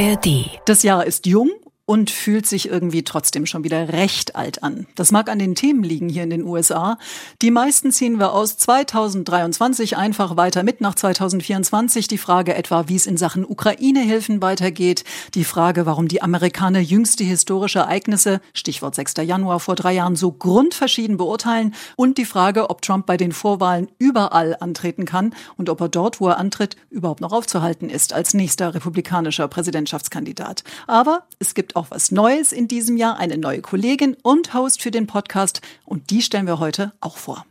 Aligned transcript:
ARD. 0.00 0.60
Das 0.64 0.84
Jahr 0.84 1.04
ist 1.04 1.26
jung 1.26 1.50
und 1.88 2.10
fühlt 2.10 2.44
sich 2.44 2.68
irgendwie 2.68 3.02
trotzdem 3.02 3.46
schon 3.46 3.64
wieder 3.64 3.88
recht 3.88 4.36
alt 4.36 4.62
an. 4.62 4.86
Das 4.94 5.10
mag 5.10 5.30
an 5.30 5.38
den 5.38 5.54
Themen 5.54 5.82
liegen 5.82 6.10
hier 6.10 6.22
in 6.22 6.28
den 6.28 6.44
USA. 6.44 6.98
Die 7.40 7.50
meisten 7.50 7.92
ziehen 7.92 8.18
wir 8.18 8.34
aus 8.34 8.58
2023 8.58 9.96
einfach 9.96 10.36
weiter 10.36 10.64
mit 10.64 10.82
nach 10.82 10.94
2024. 10.94 12.06
Die 12.06 12.18
Frage 12.18 12.54
etwa, 12.54 12.88
wie 12.88 12.96
es 12.96 13.06
in 13.06 13.16
Sachen 13.16 13.42
Ukraine-Hilfen 13.42 14.42
weitergeht. 14.42 15.04
Die 15.32 15.44
Frage, 15.44 15.86
warum 15.86 16.08
die 16.08 16.20
Amerikaner 16.20 16.80
jüngste 16.80 17.24
historische 17.24 17.78
Ereignisse, 17.78 18.42
Stichwort 18.52 18.94
6. 18.94 19.14
Januar 19.22 19.58
vor 19.58 19.74
drei 19.74 19.94
Jahren, 19.94 20.14
so 20.14 20.30
grundverschieden 20.30 21.16
beurteilen. 21.16 21.74
Und 21.96 22.18
die 22.18 22.26
Frage, 22.26 22.68
ob 22.68 22.82
Trump 22.82 23.06
bei 23.06 23.16
den 23.16 23.32
Vorwahlen 23.32 23.88
überall 23.98 24.54
antreten 24.60 25.06
kann 25.06 25.34
und 25.56 25.70
ob 25.70 25.80
er 25.80 25.88
dort, 25.88 26.20
wo 26.20 26.28
er 26.28 26.36
antritt, 26.36 26.76
überhaupt 26.90 27.22
noch 27.22 27.32
aufzuhalten 27.32 27.88
ist 27.88 28.12
als 28.12 28.34
nächster 28.34 28.74
republikanischer 28.74 29.48
Präsidentschaftskandidat. 29.48 30.64
Aber 30.86 31.22
es 31.38 31.54
gibt 31.54 31.77
auch 31.78 31.90
was 31.90 32.10
Neues 32.10 32.52
in 32.52 32.68
diesem 32.68 32.96
Jahr, 32.96 33.18
eine 33.18 33.38
neue 33.38 33.62
Kollegin 33.62 34.16
und 34.22 34.52
Host 34.52 34.82
für 34.82 34.90
den 34.90 35.06
Podcast 35.06 35.62
und 35.84 36.10
die 36.10 36.20
stellen 36.20 36.46
wir 36.46 36.58
heute 36.58 36.92
auch 37.00 37.16
vor. 37.16 37.46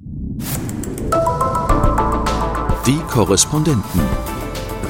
Die 2.86 3.00
Korrespondenten. 3.10 4.02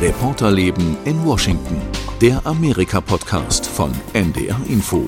Reporterleben 0.01 0.97
in 1.05 1.23
Washington. 1.23 1.81
Der 2.19 2.45
Amerika-Podcast 2.45 3.65
von 3.65 3.91
NDR 4.13 4.59
Info. 4.67 5.05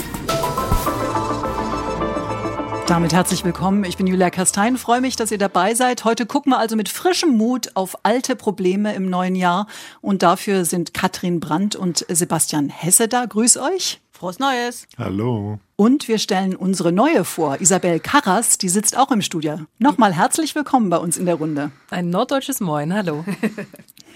Damit 2.89 3.13
herzlich 3.13 3.45
willkommen. 3.45 3.83
Ich 3.83 3.97
bin 3.97 4.07
Julia 4.07 4.31
Kastein. 4.31 4.75
Freue 4.77 4.99
mich, 4.99 5.15
dass 5.15 5.29
ihr 5.29 5.37
dabei 5.37 5.75
seid. 5.75 6.05
Heute 6.05 6.25
gucken 6.25 6.51
wir 6.51 6.57
also 6.57 6.75
mit 6.75 6.89
frischem 6.89 7.37
Mut 7.37 7.69
auf 7.75 7.97
alte 8.01 8.35
Probleme 8.35 8.95
im 8.95 9.09
neuen 9.09 9.35
Jahr. 9.35 9.67
Und 10.01 10.23
dafür 10.23 10.65
sind 10.65 10.95
Katrin 10.95 11.39
Brandt 11.39 11.75
und 11.75 12.03
Sebastian 12.09 12.69
Hesse 12.69 13.07
da. 13.07 13.25
Grüß 13.25 13.57
euch. 13.57 14.01
Frohes 14.19 14.37
Neues. 14.37 14.85
Hallo. 14.97 15.59
Und 15.77 16.09
wir 16.09 16.19
stellen 16.19 16.53
unsere 16.53 16.91
neue 16.91 17.23
vor, 17.23 17.61
Isabel 17.61 18.01
Karras, 18.01 18.57
die 18.57 18.67
sitzt 18.67 18.97
auch 18.97 19.11
im 19.11 19.21
Studio. 19.21 19.61
Nochmal 19.77 20.11
herzlich 20.11 20.55
willkommen 20.55 20.89
bei 20.89 20.97
uns 20.97 21.15
in 21.15 21.25
der 21.25 21.35
Runde. 21.35 21.71
Ein 21.89 22.09
norddeutsches 22.09 22.59
Moin, 22.59 22.93
hallo. 22.93 23.23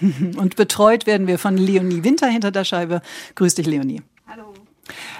Und 0.36 0.56
betreut 0.56 1.06
werden 1.06 1.26
wir 1.26 1.38
von 1.38 1.56
Leonie 1.56 2.04
Winter 2.04 2.26
hinter 2.26 2.50
der 2.50 2.64
Scheibe. 2.64 3.00
Grüß 3.34 3.54
dich, 3.54 3.66
Leonie. 3.66 4.02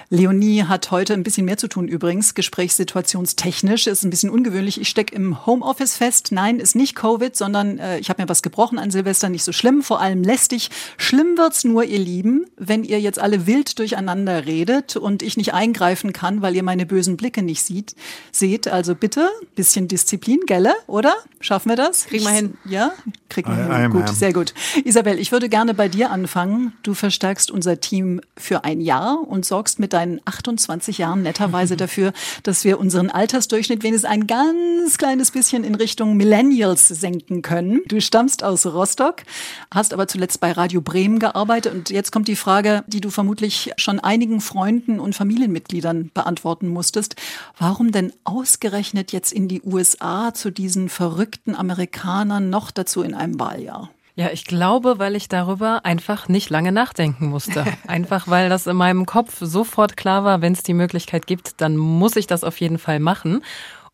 Leonie 0.09 0.63
hat 0.63 0.91
heute 0.91 1.13
ein 1.13 1.23
bisschen 1.23 1.45
mehr 1.45 1.57
zu 1.57 1.67
tun 1.67 1.87
übrigens, 1.87 2.35
gesprächssituationstechnisch. 2.35 3.87
Ist 3.87 4.03
ein 4.03 4.09
bisschen 4.09 4.29
ungewöhnlich. 4.29 4.79
Ich 4.79 4.89
stecke 4.89 5.15
im 5.15 5.45
Homeoffice 5.45 5.97
fest. 5.97 6.31
Nein, 6.31 6.59
ist 6.59 6.75
nicht 6.75 6.95
Covid, 6.95 7.35
sondern 7.35 7.79
äh, 7.79 7.99
ich 7.99 8.09
habe 8.09 8.21
mir 8.21 8.29
was 8.29 8.41
gebrochen 8.41 8.79
an 8.79 8.91
Silvester. 8.91 9.29
Nicht 9.29 9.43
so 9.43 9.51
schlimm, 9.51 9.81
vor 9.83 10.01
allem 10.01 10.23
lästig. 10.23 10.69
Schlimm 10.97 11.37
wird's 11.37 11.63
nur, 11.63 11.83
ihr 11.83 11.99
Lieben, 11.99 12.45
wenn 12.57 12.83
ihr 12.83 12.99
jetzt 12.99 13.19
alle 13.19 13.47
wild 13.47 13.79
durcheinander 13.79 14.45
redet 14.45 14.95
und 14.95 15.23
ich 15.23 15.37
nicht 15.37 15.53
eingreifen 15.53 16.13
kann, 16.13 16.41
weil 16.41 16.55
ihr 16.55 16.63
meine 16.63 16.85
bösen 16.85 17.17
Blicke 17.17 17.41
nicht 17.41 17.63
sieht, 17.63 17.95
seht. 18.31 18.67
Also 18.67 18.95
bitte, 18.95 19.29
bisschen 19.55 19.87
Disziplin, 19.87 20.41
gelle, 20.45 20.73
oder? 20.87 21.15
Schaffen 21.39 21.69
wir 21.69 21.75
das? 21.75 22.05
Kriegen 22.05 22.25
wir 22.25 22.31
hin. 22.31 22.57
Ja, 22.65 22.93
kriegen 23.29 23.55
wir 23.55 23.77
hin. 23.77 23.91
Gut, 23.91 24.09
sehr 24.09 24.33
gut. 24.33 24.53
Isabel, 24.83 25.19
ich 25.19 25.31
würde 25.31 25.49
gerne 25.49 25.73
bei 25.73 25.87
dir 25.87 26.11
anfangen. 26.11 26.73
Du 26.83 26.93
verstärkst 26.93 27.51
unser 27.51 27.79
Team 27.79 28.21
für 28.37 28.63
ein 28.63 28.81
Jahr 28.81 29.19
und 29.27 29.45
sorgst 29.45 29.79
mit 29.79 29.93
deinen 29.93 30.21
28 30.25 30.97
Jahren 30.97 31.23
netterweise 31.23 31.75
dafür, 31.77 32.13
dass 32.43 32.63
wir 32.63 32.79
unseren 32.79 33.09
Altersdurchschnitt 33.09 33.83
wenigstens 33.83 34.09
ein 34.09 34.27
ganz 34.27 34.97
kleines 34.97 35.31
bisschen 35.31 35.63
in 35.63 35.75
Richtung 35.75 36.15
Millennials 36.17 36.87
senken 36.87 37.41
können. 37.41 37.81
Du 37.87 37.99
stammst 37.99 38.43
aus 38.43 38.65
Rostock, 38.65 39.23
hast 39.73 39.93
aber 39.93 40.07
zuletzt 40.07 40.39
bei 40.39 40.51
Radio 40.51 40.81
Bremen 40.81 41.19
gearbeitet 41.19 41.73
und 41.73 41.89
jetzt 41.89 42.11
kommt 42.11 42.27
die 42.27 42.35
Frage, 42.35 42.83
die 42.87 43.01
du 43.01 43.09
vermutlich 43.09 43.71
schon 43.77 43.99
einigen 43.99 44.41
Freunden 44.41 44.99
und 44.99 45.15
Familienmitgliedern 45.15 46.11
beantworten 46.13 46.67
musstest. 46.67 47.15
Warum 47.57 47.91
denn 47.91 48.13
ausgerechnet 48.23 49.11
jetzt 49.11 49.33
in 49.33 49.47
die 49.47 49.61
USA 49.63 50.33
zu 50.33 50.51
diesen 50.51 50.89
verrückten 50.89 51.55
Amerikanern 51.55 52.49
noch 52.49 52.71
dazu 52.71 53.01
in 53.01 53.14
einem 53.15 53.39
Wahljahr? 53.39 53.89
Ja, 54.17 54.29
ich 54.31 54.45
glaube, 54.45 54.97
weil 54.97 55.15
ich 55.15 55.27
darüber 55.27 55.83
einfach 55.83 56.29
nicht 56.29 56.49
lange 56.49 56.71
nachdenken 56.71 57.27
musste. 57.27 57.65
Einfach 57.87 58.29
weil 58.29 58.47
das 58.47 58.65
in 58.65 58.77
meinem 58.77 59.05
Kopf 59.05 59.39
sofort 59.41 59.97
klar 59.97 60.23
war, 60.23 60.41
wenn 60.41 60.53
es 60.53 60.63
die 60.63 60.73
Möglichkeit 60.73 61.27
gibt, 61.27 61.59
dann 61.59 61.75
muss 61.75 62.15
ich 62.15 62.25
das 62.25 62.45
auf 62.45 62.61
jeden 62.61 62.77
Fall 62.77 63.01
machen. 63.01 63.43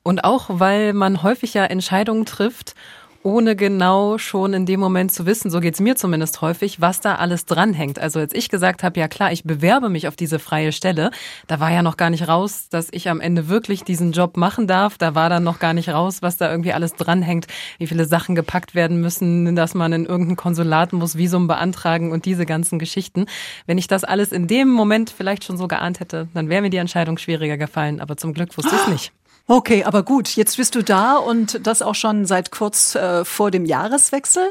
Und 0.04 0.24
auch 0.24 0.46
weil 0.48 0.94
man 0.94 1.24
häufig 1.24 1.56
ja 1.56 1.66
Entscheidungen 1.66 2.28
trifft, 2.28 2.76
ohne 3.24 3.56
genau 3.56 4.18
schon 4.18 4.54
in 4.54 4.66
dem 4.66 4.80
Moment 4.80 5.12
zu 5.12 5.26
wissen, 5.26 5.52
so 5.52 5.60
geht's 5.60 5.80
mir 5.80 5.96
zumindest 5.96 6.42
häufig, 6.42 6.82
was 6.82 7.00
da 7.00 7.16
alles 7.16 7.46
dranhängt. 7.46 8.00
Also 8.00 8.20
als 8.20 8.34
ich 8.34 8.50
gesagt 8.50 8.84
habe, 8.84 9.00
ja 9.00 9.08
klar, 9.08 9.32
ich 9.32 9.44
bewerbe 9.44 9.90
mich 9.90 10.08
auf 10.08 10.16
diese 10.16 10.40
freie 10.40 10.72
Stelle, 10.72 11.12
da 11.48 11.60
war 11.60 11.72
ja 11.72 11.84
noch 11.84 11.98
gar 11.98 12.10
nicht 12.10 12.28
raus, 12.28 12.68
dass 12.70 12.88
ich 12.92 13.10
am 13.10 13.22
Ende 13.22 13.48
wirklich 13.48 13.84
diesen 13.84 14.12
Job 14.12 14.38
machen 14.38 14.68
darf. 14.68 14.98
Da 14.98 15.16
war 15.16 15.30
dann 15.30 15.44
noch 15.44 15.60
gar 15.60 15.74
nicht 15.74 15.90
raus, 15.90 16.22
was 16.22 16.38
da 16.38 16.50
irgendwie 16.50 16.74
alles 16.74 16.94
dranhängt, 16.94 17.48
wie 17.78 17.88
viele 17.88 18.06
Sachen 18.06 18.36
gepackt 18.36 18.76
werden 18.76 19.02
müssen, 19.02 19.56
dass 19.56 19.74
man 19.74 19.94
in 19.94 20.06
irgendein 20.06 20.36
Konsulat 20.36 20.94
muss, 20.94 21.18
Visum 21.18 21.48
beantragen 21.48 22.12
und 22.12 22.26
diese 22.26 22.46
ganzen 22.46 22.80
Geschichten. 22.80 23.26
Wenn 23.66 23.78
ich 23.78 23.88
das 23.88 24.04
alles 24.04 24.32
in 24.32 24.48
dem 24.48 24.70
Moment 24.70 25.10
vielleicht 25.10 25.44
schon 25.44 25.58
so 25.58 25.68
geahnt 25.68 26.00
hätte, 26.00 26.28
dann 26.34 26.50
wäre 26.50 26.62
mir 26.62 26.70
die 26.70 26.78
Entscheidung 26.78 27.18
schwieriger 27.18 27.58
gefallen. 27.58 28.02
Aber 28.02 28.18
zum 28.18 28.34
Glück 28.34 28.58
wusste 28.58 28.76
ich 28.76 28.82
es 28.82 28.88
nicht. 28.88 29.14
Okay, 29.52 29.84
aber 29.84 30.04
gut, 30.04 30.38
jetzt 30.38 30.56
bist 30.56 30.76
du 30.76 30.82
da 30.82 31.18
und 31.18 31.68
das 31.68 31.82
auch 31.82 31.94
schon 31.94 32.26
seit 32.26 32.52
kurz 32.52 32.96
äh, 32.96 33.26
vor 33.26 33.52
dem 33.52 33.66
Jahreswechsel. 33.66 34.44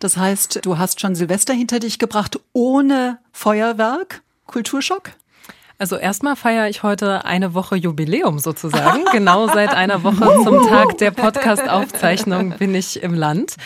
Das 0.00 0.16
heißt, 0.16 0.64
du 0.64 0.78
hast 0.78 0.98
schon 0.98 1.14
Silvester 1.14 1.52
hinter 1.52 1.78
dich 1.78 1.98
gebracht 1.98 2.40
ohne 2.54 3.18
Feuerwerk. 3.32 4.22
Kulturschock? 4.46 5.10
Also 5.76 5.96
erstmal 5.96 6.36
feiere 6.36 6.70
ich 6.70 6.82
heute 6.82 7.26
eine 7.26 7.52
Woche 7.52 7.76
Jubiläum 7.76 8.38
sozusagen. 8.38 9.04
genau 9.12 9.46
seit 9.46 9.74
einer 9.74 10.02
Woche 10.02 10.34
zum 10.42 10.66
Tag 10.66 10.96
der 10.96 11.10
Podcast-Aufzeichnung 11.10 12.54
bin 12.56 12.74
ich 12.74 13.02
im 13.02 13.12
Land. 13.12 13.56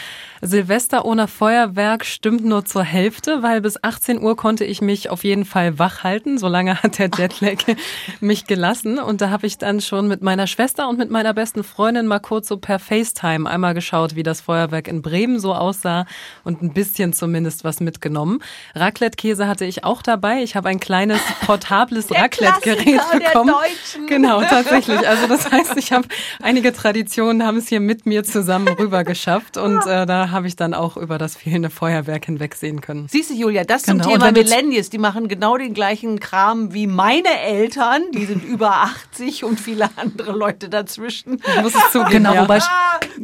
Silvester 0.43 1.05
ohne 1.05 1.29
Feuerwerk 1.29 2.07
stimmt 2.07 2.45
nur 2.45 2.65
zur 2.65 2.83
Hälfte, 2.83 3.43
weil 3.43 3.61
bis 3.61 3.83
18 3.83 4.23
Uhr 4.23 4.37
konnte 4.37 4.65
ich 4.65 4.81
mich 4.81 5.11
auf 5.11 5.23
jeden 5.23 5.45
Fall 5.45 5.79
wach 5.79 6.03
halten. 6.03 6.39
So 6.39 6.49
lange 6.49 6.83
hat 6.83 6.99
der 6.99 7.11
Jetlag 7.15 7.59
mich 8.21 8.47
gelassen. 8.47 8.99
Und 8.99 9.21
da 9.21 9.29
habe 9.29 9.47
ich 9.47 9.59
dann 9.59 9.83
schon 9.83 10.09
mit 10.09 10.23
meiner 10.23 10.47
Schwester 10.47 10.89
und 10.89 10.99
mit 10.99 11.11
meiner 11.11 11.35
besten 11.35 11.63
Freundin 11.63 12.07
mal 12.07 12.21
kurz 12.21 12.49
so 12.49 12.57
per 12.57 12.79
FaceTime 12.79 13.49
einmal 13.49 13.75
geschaut, 13.75 14.15
wie 14.15 14.23
das 14.23 14.41
Feuerwerk 14.41 14.89
in 14.89 15.03
Bremen 15.03 15.39
so 15.39 15.55
aussah 15.55 16.07
und 16.43 16.63
ein 16.63 16.73
bisschen 16.73 17.13
zumindest 17.13 17.63
was 17.65 17.81
mitgenommen. 17.81 18.41
Raclette-Käse 18.75 19.47
hatte 19.47 19.67
ich 19.67 19.85
auch 19.85 20.01
dabei. 20.01 20.43
Ich 20.43 20.57
habe 20.57 20.71
ein 20.71 20.81
kleines 20.81 21.21
portables 21.47 22.11
Raclette-Gerät 22.11 23.03
bekommen. 23.13 23.55
Genau, 24.09 24.41
tatsächlich. 24.41 25.07
Also 25.07 25.27
das 25.27 25.51
heißt, 25.51 25.77
ich 25.77 25.93
habe 25.93 26.09
einige 26.41 26.73
Traditionen 26.73 27.45
haben 27.45 27.59
es 27.59 27.69
hier 27.69 27.81
mit 27.81 28.07
mir 28.07 28.25
zusammen 28.25 28.69
rüber 28.69 29.05
geschafft 29.05 29.59
und 29.59 29.87
äh, 29.87 30.07
da 30.07 30.30
habe 30.31 30.47
ich 30.47 30.57
dann 30.57 30.75
auch 30.75 30.97
über 30.97 31.19
das 31.19 31.37
fehlende 31.37 31.71
Feuerwerk 31.71 32.25
hinwegsehen 32.27 32.81
können. 32.81 33.07
Siehst 33.11 33.31
du, 33.31 33.35
Julia, 33.35 33.65
das 33.65 33.83
zum 33.83 33.99
Genau, 33.99 34.13
und 34.15 34.21
Thema 34.21 34.33
Millennials, 34.33 34.91
die 34.91 34.99
machen 34.99 35.29
genau 35.29 35.57
den 35.57 35.75
gleichen 35.75 36.21
Kram 36.21 36.73
wie 36.75 36.87
meine 36.87 37.41
Eltern, 37.41 38.03
die 38.15 38.25
sind 38.25 38.45
über 38.45 38.71
80 39.13 39.45
und 39.45 39.59
viele 39.61 39.89
andere 39.97 40.33
Leute 40.33 40.69
dazwischen. 40.69 41.41
Ich 41.57 41.63
muss 41.63 41.75
es 41.75 41.93
zugeben. 41.93 42.11
Genau, 42.11 42.35
ja. 42.35 42.43
wobei 42.43 42.61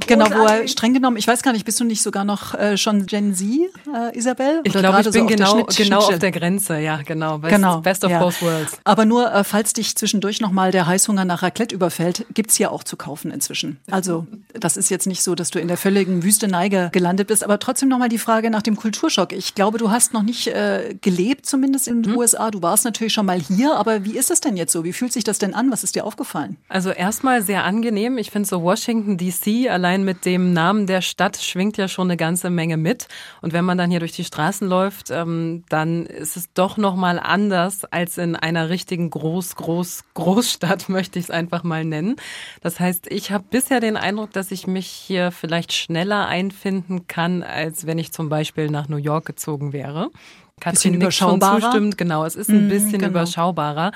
genau, 0.06 0.26
wo 0.26 0.30
er 0.32 0.38
großartig. 0.38 0.70
streng 0.72 0.94
genommen, 0.94 1.16
ich 1.16 1.26
weiß 1.28 1.42
gar 1.42 1.52
nicht, 1.52 1.64
bist 1.64 1.80
du 1.80 1.84
nicht 1.84 2.02
sogar 2.02 2.24
noch 2.24 2.54
äh, 2.54 2.76
schon 2.76 3.06
Gen 3.06 3.34
Z, 3.34 3.46
äh, 3.48 4.16
Isabel? 4.16 4.60
Ich 4.64 4.72
glaube, 4.72 5.00
ich 5.00 5.04
bin 5.10 5.12
so 5.12 5.20
auf 5.22 5.26
genau, 5.28 5.52
Schnitt- 5.52 5.76
genau 5.76 5.98
auf 5.98 6.18
der 6.18 6.32
Grenze, 6.32 6.78
ja, 6.78 7.00
genau. 7.04 7.38
Best, 7.38 7.54
Genau. 7.54 7.80
Best 7.80 8.04
of 8.04 8.10
ja. 8.10 8.18
both 8.20 8.40
worlds. 8.42 8.78
Aber 8.84 9.04
nur, 9.04 9.32
äh, 9.32 9.44
falls 9.44 9.72
dich 9.72 9.96
zwischendurch 9.96 10.40
nochmal 10.40 10.70
der 10.72 10.86
Heißhunger 10.86 11.24
nach 11.24 11.42
Raclette 11.42 11.74
überfällt, 11.74 12.26
gibt's 12.34 12.56
hier 12.56 12.70
auch 12.72 12.84
zu 12.84 12.96
kaufen 12.96 13.30
inzwischen. 13.30 13.78
Also, 13.90 14.26
das 14.52 14.76
ist 14.76 14.90
jetzt 14.90 15.06
nicht 15.06 15.22
so, 15.22 15.34
dass 15.34 15.50
du 15.50 15.58
in 15.58 15.68
der 15.68 15.76
völligen 15.76 16.22
Wüsteneige 16.22 16.90
gelandet 16.96 17.28
bist. 17.28 17.44
Aber 17.44 17.58
trotzdem 17.58 17.90
nochmal 17.90 18.08
die 18.08 18.16
Frage 18.16 18.48
nach 18.48 18.62
dem 18.62 18.74
Kulturschock. 18.74 19.34
Ich 19.34 19.54
glaube, 19.54 19.76
du 19.76 19.90
hast 19.90 20.14
noch 20.14 20.22
nicht 20.22 20.46
äh, 20.46 20.96
gelebt, 21.02 21.44
zumindest 21.44 21.88
in 21.88 22.02
den 22.02 22.16
USA. 22.16 22.50
Du 22.50 22.62
warst 22.62 22.86
natürlich 22.86 23.12
schon 23.12 23.26
mal 23.26 23.38
hier. 23.38 23.74
Aber 23.74 24.06
wie 24.06 24.16
ist 24.16 24.30
es 24.30 24.40
denn 24.40 24.56
jetzt 24.56 24.72
so? 24.72 24.82
Wie 24.82 24.94
fühlt 24.94 25.12
sich 25.12 25.22
das 25.22 25.38
denn 25.38 25.52
an? 25.52 25.70
Was 25.70 25.84
ist 25.84 25.94
dir 25.94 26.06
aufgefallen? 26.06 26.56
Also 26.70 26.88
erstmal 26.90 27.42
sehr 27.42 27.64
angenehm. 27.64 28.16
Ich 28.16 28.30
finde 28.30 28.48
so 28.48 28.62
Washington 28.62 29.18
DC, 29.18 29.68
allein 29.68 30.04
mit 30.04 30.24
dem 30.24 30.54
Namen 30.54 30.86
der 30.86 31.02
Stadt 31.02 31.36
schwingt 31.36 31.76
ja 31.76 31.86
schon 31.86 32.06
eine 32.06 32.16
ganze 32.16 32.48
Menge 32.48 32.78
mit. 32.78 33.08
Und 33.42 33.52
wenn 33.52 33.66
man 33.66 33.76
dann 33.76 33.90
hier 33.90 34.00
durch 34.00 34.12
die 34.12 34.24
Straßen 34.24 34.66
läuft, 34.66 35.10
ähm, 35.10 35.64
dann 35.68 36.06
ist 36.06 36.38
es 36.38 36.50
doch 36.54 36.78
nochmal 36.78 37.18
anders 37.18 37.84
als 37.84 38.16
in 38.16 38.36
einer 38.36 38.70
richtigen 38.70 39.10
Groß, 39.10 39.56
Groß, 39.56 40.04
Großstadt, 40.14 40.88
möchte 40.88 41.18
ich 41.18 41.26
es 41.26 41.30
einfach 41.30 41.62
mal 41.62 41.84
nennen. 41.84 42.16
Das 42.62 42.80
heißt, 42.80 43.12
ich 43.12 43.32
habe 43.32 43.44
bisher 43.50 43.80
den 43.80 43.98
Eindruck, 43.98 44.32
dass 44.32 44.50
ich 44.50 44.66
mich 44.66 44.86
hier 44.86 45.30
vielleicht 45.30 45.74
schneller 45.74 46.26
einfinden 46.26 46.85
kann, 47.06 47.42
als 47.42 47.86
wenn 47.86 47.98
ich 47.98 48.12
zum 48.12 48.28
Beispiel 48.28 48.70
nach 48.70 48.88
New 48.88 48.96
York 48.96 49.26
gezogen 49.26 49.72
wäre. 49.72 50.10
Katrin 50.58 51.10
schon 51.12 51.38
zustimmt. 51.38 51.98
Genau, 51.98 52.24
es 52.24 52.34
ist 52.34 52.48
ein 52.48 52.64
mhm, 52.64 52.68
bisschen 52.70 52.92
genau. 52.92 53.08
überschaubarer. 53.08 53.92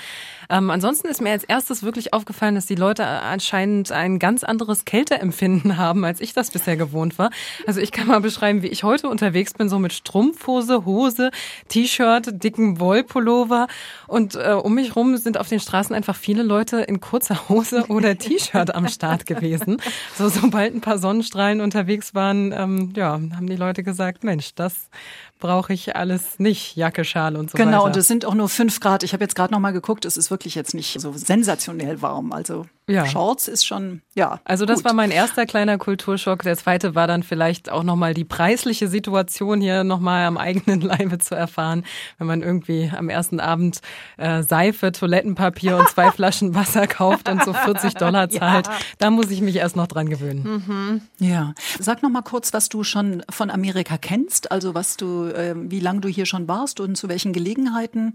Ähm, 0.51 0.69
ansonsten 0.69 1.09
ist 1.09 1.23
mir 1.23 1.31
als 1.31 1.43
erstes 1.45 1.83
wirklich 1.83 2.13
aufgefallen, 2.13 2.55
dass 2.55 2.67
die 2.67 2.75
Leute 2.75 3.07
anscheinend 3.07 3.93
ein 3.93 4.19
ganz 4.19 4.45
anderes 4.45 4.85
Kälteempfinden 4.85 5.77
haben, 5.79 6.05
als 6.05 6.21
ich 6.21 6.35
das 6.35 6.51
bisher 6.51 6.77
gewohnt 6.77 7.19
war. 7.19 7.31
Also 7.67 7.81
ich 7.81 7.93
kann 7.93 8.09
mal 8.09 8.21
beschreiben, 8.21 8.61
wie 8.61 8.67
ich 8.67 8.83
heute 8.83 9.09
unterwegs 9.09 9.55
bin, 9.55 9.71
so 9.71 9.79
mit 9.79 9.95
Strumpfhose, 9.95 10.85
Hose, 10.85 11.31
T-Shirt, 11.69 12.43
dicken 12.43 12.79
Wollpullover 12.79 13.67
und 14.07 14.35
äh, 14.35 14.53
um 14.53 14.75
mich 14.75 14.95
rum 14.97 15.17
sind 15.17 15.39
auf 15.39 15.49
den 15.49 15.61
Straßen 15.61 15.97
einfach 15.97 16.17
viele 16.17 16.43
Leute 16.43 16.81
in 16.83 17.01
kurzer 17.01 17.49
Hose 17.49 17.87
oder 17.89 18.19
T-Shirt 18.19 18.75
am 18.75 18.87
Start 18.89 19.25
gewesen. 19.25 19.81
So 20.19 20.29
sobald 20.29 20.75
ein 20.75 20.83
paar 20.83 20.99
Sonnenstrahlen 20.99 21.63
unterwegs 21.63 22.15
waren, 22.15 22.53
ähm, 22.53 22.93
ja, 22.95 23.13
haben 23.13 23.47
die 23.47 23.57
Leute 23.57 23.83
gesagt, 23.83 24.25
Mensch, 24.25 24.55
das 24.55 24.91
brauche 25.41 25.73
ich 25.73 25.97
alles 25.97 26.39
nicht, 26.39 26.50
Jacke, 26.77 27.05
Schale 27.05 27.39
und 27.39 27.51
so 27.51 27.57
genau, 27.57 27.69
weiter. 27.69 27.77
Genau, 27.79 27.87
und 27.87 27.97
es 27.97 28.09
sind 28.09 28.25
auch 28.25 28.35
nur 28.35 28.49
fünf 28.49 28.81
Grad. 28.81 29.03
Ich 29.03 29.13
habe 29.13 29.25
jetzt 29.25 29.35
gerade 29.35 29.53
noch 29.53 29.61
mal 29.61 29.73
geguckt, 29.73 30.05
es 30.05 30.17
ist 30.17 30.31
wirklich 30.31 30.55
jetzt 30.55 30.75
nicht 30.75 31.01
so 31.01 31.13
sensationell 31.13 32.03
warm. 32.03 32.33
Also 32.33 32.67
ja. 32.91 33.07
Shorts 33.07 33.49
ist 33.49 33.65
schon, 33.65 34.03
ja. 34.15 34.41
Also 34.45 34.67
das 34.67 34.79
gut. 34.79 34.87
war 34.87 34.93
mein 34.93 35.11
erster 35.11 35.47
kleiner 35.47 35.79
Kulturschock. 35.79 36.43
Der 36.43 36.57
zweite 36.57 36.95
war 36.95 37.07
dann 37.07 37.23
vielleicht 37.23 37.71
auch 37.71 37.83
noch 37.83 37.97
mal 37.97 38.15
die 38.15 38.25
preisliche 38.25 38.89
Situation 38.89 39.61
hier 39.61 39.85
noch 39.85 40.01
mal 40.01 40.27
am 40.27 40.37
eigenen 40.37 40.81
Leibe 40.81 41.19
zu 41.19 41.35
erfahren, 41.35 41.85
wenn 42.19 42.27
man 42.27 42.43
irgendwie 42.43 42.91
am 42.97 43.09
ersten 43.09 43.41
Abend 43.41 43.81
äh, 44.17 44.43
Seife, 44.43 44.93
Toilettenpapier 44.93 45.77
und 45.77 45.89
zwei 45.89 46.11
Flaschen 46.11 46.55
Wasser 46.55 46.87
kauft 46.87 47.29
und 47.29 47.45
so 47.45 47.53
40 47.53 47.95
Dollar 47.95 48.29
zahlt. 48.29 48.67
Ja. 48.67 48.73
Da 48.99 49.11
muss 49.11 49.31
ich 49.31 49.41
mich 49.41 49.57
erst 49.57 49.77
noch 49.77 49.87
dran 49.87 50.09
gewöhnen. 50.09 50.63
Mhm. 50.67 51.01
Ja. 51.19 51.55
Sag 51.79 52.03
noch 52.03 52.11
mal 52.11 52.23
kurz, 52.23 52.53
was 52.53 52.69
du 52.69 52.85
schon 52.85 53.23
von 53.31 53.51
Amerika 53.51 53.97
kennst, 53.99 54.51
also 54.53 54.75
was 54.75 54.97
du 54.97 55.27
äh, 55.27 55.55
wie 55.57 55.81
lange 55.81 56.01
du 56.01 56.09
hier 56.09 56.27
schon 56.27 56.49
warst 56.49 56.81
und 56.81 56.97
zu 56.97 57.09
welchen 57.09 57.33
Gelegenheiten. 57.33 58.15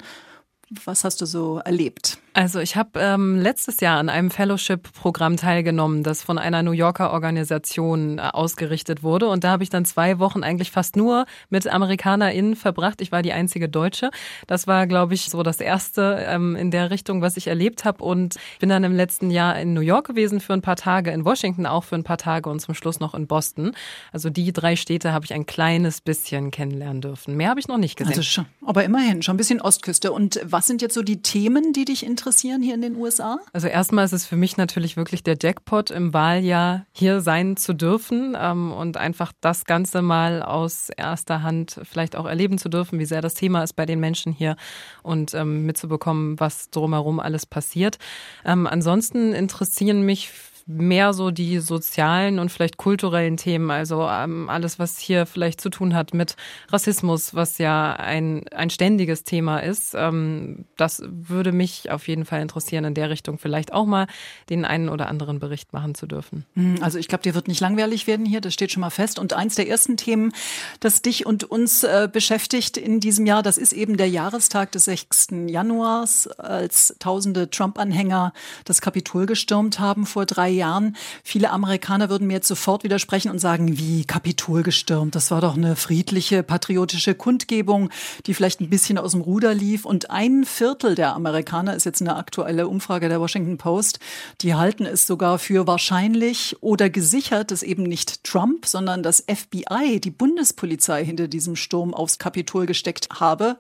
Was 0.70 1.04
hast 1.04 1.22
du 1.22 1.26
so 1.26 1.60
erlebt? 1.60 2.18
Also 2.34 2.60
ich 2.60 2.76
habe 2.76 3.00
ähm, 3.00 3.40
letztes 3.40 3.80
Jahr 3.80 3.98
an 3.98 4.10
einem 4.10 4.30
Fellowship-Programm 4.30 5.38
teilgenommen, 5.38 6.04
das 6.04 6.22
von 6.22 6.38
einer 6.38 6.64
New 6.64 6.72
Yorker 6.72 7.14
Organisation 7.14 8.18
äh, 8.18 8.24
ausgerichtet 8.24 9.04
wurde. 9.04 9.30
Und 9.30 9.46
da 9.46 9.52
habe 9.52 9.64
ich 9.64 9.70
dann 9.70 9.86
zwei 9.86 10.20
Wochen 10.20 10.44
eigentlich 10.44 10.70
fast 10.72 10.98
nur 10.98 11.28
mit 11.50 11.66
AmerikanerInnen 11.66 12.58
verbracht. 12.58 13.00
Ich 13.00 13.14
war 13.14 13.22
die 13.22 13.32
einzige 13.32 13.70
Deutsche. 13.70 14.12
Das 14.48 14.68
war, 14.68 14.86
glaube 14.86 15.14
ich, 15.14 15.30
so 15.30 15.44
das 15.44 15.62
Erste 15.62 16.26
ähm, 16.28 16.58
in 16.58 16.72
der 16.72 16.90
Richtung, 16.90 17.22
was 17.22 17.38
ich 17.38 17.48
erlebt 17.48 17.86
habe. 17.86 18.04
Und 18.04 18.36
bin 18.60 18.68
dann 18.68 18.84
im 18.84 18.96
letzten 18.96 19.32
Jahr 19.32 19.58
in 19.58 19.74
New 19.74 19.82
York 19.82 20.08
gewesen 20.08 20.42
für 20.42 20.54
ein 20.54 20.62
paar 20.62 20.76
Tage, 20.76 21.12
in 21.12 21.24
Washington 21.24 21.66
auch 21.66 21.86
für 21.86 21.96
ein 21.96 22.04
paar 22.04 22.18
Tage 22.18 22.50
und 22.50 22.60
zum 22.60 22.76
Schluss 22.76 23.00
noch 23.00 23.14
in 23.14 23.28
Boston. 23.28 23.72
Also 24.12 24.30
die 24.30 24.52
drei 24.52 24.76
Städte 24.76 25.14
habe 25.14 25.24
ich 25.24 25.34
ein 25.34 25.46
kleines 25.46 26.02
bisschen 26.02 26.52
kennenlernen 26.52 27.00
dürfen. 27.00 27.38
Mehr 27.38 27.50
habe 27.50 27.62
ich 27.62 27.70
noch 27.70 27.78
nicht 27.78 27.96
gesehen. 27.96 28.12
Also 28.12 28.24
schon, 28.24 28.46
aber 28.66 28.84
immerhin, 28.84 29.22
schon 29.22 29.36
ein 29.36 29.38
bisschen 29.38 29.62
Ostküste. 29.62 30.12
Und 30.12 30.42
was 30.44 30.65
sind 30.68 30.82
jetzt 30.82 30.94
so 30.94 31.02
die 31.02 31.22
Themen, 31.22 31.74
die 31.74 31.86
dich 31.86 32.06
interessieren? 32.06 32.26
interessieren 32.26 32.62
hier 32.62 32.76
in 32.76 32.82
den 32.82 32.96
USA? 32.96 33.40
Also 33.54 33.68
erstmal 33.68 34.06
ist 34.06 34.14
es 34.14 34.26
für 34.26 34.36
mich 34.36 34.58
natürlich 34.58 34.98
wirklich 34.98 35.24
der 35.24 35.38
Jackpot 35.42 35.92
im 35.92 36.14
Wahljahr 36.14 36.86
hier 36.92 37.22
sein 37.22 37.58
zu 37.58 37.74
dürfen 37.74 38.36
ähm, 38.40 38.72
und 38.72 38.98
einfach 38.98 39.32
das 39.42 39.66
Ganze 39.66 40.02
mal 40.02 40.42
aus 40.42 40.90
erster 40.90 41.44
Hand 41.44 41.80
vielleicht 41.84 42.16
auch 42.16 42.26
erleben 42.26 42.58
zu 42.58 42.70
dürfen, 42.70 43.00
wie 43.00 43.06
sehr 43.06 43.22
das 43.22 43.34
Thema 43.34 43.64
ist 43.64 43.74
bei 43.74 43.86
den 43.86 44.00
Menschen 44.00 44.34
hier 44.34 44.56
und 45.04 45.34
ähm, 45.34 45.66
mitzubekommen, 45.66 46.40
was 46.40 46.70
drumherum 46.70 47.20
alles 47.20 47.46
passiert. 47.46 47.98
Ähm, 48.44 48.68
ansonsten 48.68 49.34
interessieren 49.34 50.02
mich 50.02 50.32
mehr 50.68 51.14
so 51.14 51.30
die 51.30 51.60
sozialen 51.60 52.40
und 52.40 52.52
vielleicht 52.52 52.78
kulturellen 52.78 53.38
Themen, 53.38 53.70
also 53.70 54.08
ähm, 54.10 54.50
alles, 54.50 54.80
was 54.80 54.98
hier 54.98 55.28
vielleicht 55.28 55.62
zu 55.62 55.70
tun 55.70 55.94
hat 55.94 56.16
mit 56.16 56.36
Rassismus, 56.70 57.36
was 57.36 57.60
ja 57.60 57.94
ein, 57.94 58.48
ein 58.50 58.72
ständiges 58.72 59.24
Thema 59.24 59.60
ist. 59.60 59.94
Ähm, 59.94 60.66
das 60.76 61.04
würde 61.06 61.52
mich 61.52 61.92
auf 61.92 62.08
jeden 62.08 62.26
Fall 62.26 62.42
interessieren, 62.42 62.84
in 62.84 62.96
der 62.96 63.12
Richtung 63.12 63.38
vielleicht 63.38 63.74
auch 63.74 63.86
mal 63.86 64.08
den 64.50 64.66
einen 64.66 64.90
oder 64.90 65.08
anderen 65.08 65.38
Bericht 65.38 65.72
machen 65.72 65.94
zu 65.94 66.08
dürfen. 66.08 66.46
Hm, 66.56 66.78
also 66.82 66.98
ich 66.98 67.08
glaube, 67.08 67.22
dir 67.22 67.36
wird 67.36 67.48
nicht 67.48 67.62
langweilig 67.62 68.08
werden 68.08 68.26
hier, 68.26 68.42
das 68.42 68.56
steht 68.56 68.72
schon 68.72 68.82
mal 68.82 68.90
fest. 68.90 69.20
Und 69.20 69.34
eins 69.34 69.54
der 69.54 69.68
ersten 69.68 69.98
Themen, 69.98 70.34
das 70.80 71.04
dich 71.04 71.28
und 71.28 71.44
uns 71.44 71.84
äh, 71.84 72.10
beschäftigt 72.12 72.78
in 72.78 73.00
diesem 73.00 73.28
Jahr, 73.28 73.44
das 73.44 73.60
ist 73.60 73.72
eben 73.72 73.98
der 73.98 74.10
Jahrestag 74.10 74.72
des 74.72 74.86
6. 74.86 75.28
Januars, 75.46 76.26
als 76.40 76.96
tausende 76.98 77.52
Trump-Anhänger 77.52 78.34
das 78.64 78.82
Kapitol 78.82 79.28
gestürmt 79.28 79.80
haben 79.80 80.08
vor 80.08 80.26
drei 80.26 80.55
Jahren. 80.56 80.96
Viele 81.24 81.52
Amerikaner 81.52 82.10
würden 82.10 82.28
mir 82.28 82.34
jetzt 82.34 82.48
sofort 82.48 82.84
widersprechen 82.84 83.32
und 83.32 83.40
sagen, 83.40 83.78
wie 83.78 84.06
Kapitol 84.06 84.64
gestürmt. 84.64 85.16
Das 85.16 85.32
war 85.32 85.42
doch 85.42 85.56
eine 85.56 85.76
friedliche, 85.76 86.44
patriotische 86.44 87.16
Kundgebung, 87.16 87.90
die 88.26 88.34
vielleicht 88.34 88.62
ein 88.62 88.70
bisschen 88.70 88.98
aus 88.98 89.12
dem 89.12 89.22
Ruder 89.22 89.54
lief. 89.54 89.86
Und 89.86 90.10
ein 90.10 90.46
Viertel 90.46 90.96
der 90.96 91.14
Amerikaner 91.16 91.76
ist 91.76 91.86
jetzt 91.86 92.02
eine 92.02 92.16
aktuelle 92.16 92.68
Umfrage 92.68 93.10
der 93.10 93.20
Washington 93.20 93.58
Post. 93.58 94.00
Die 94.42 94.56
halten 94.56 94.86
es 94.86 95.08
sogar 95.08 95.40
für 95.40 95.68
wahrscheinlich 95.68 96.56
oder 96.62 96.90
gesichert, 96.90 97.52
dass 97.52 97.64
eben 97.64 97.84
nicht 97.84 98.24
Trump, 98.24 98.66
sondern 98.66 99.04
das 99.04 99.24
FBI, 99.28 100.00
die 100.00 100.12
Bundespolizei 100.12 101.04
hinter 101.06 101.28
diesem 101.28 101.56
Sturm 101.56 101.94
aufs 101.94 102.18
Kapitol 102.18 102.66
gesteckt 102.66 103.10
habe. 103.20 103.58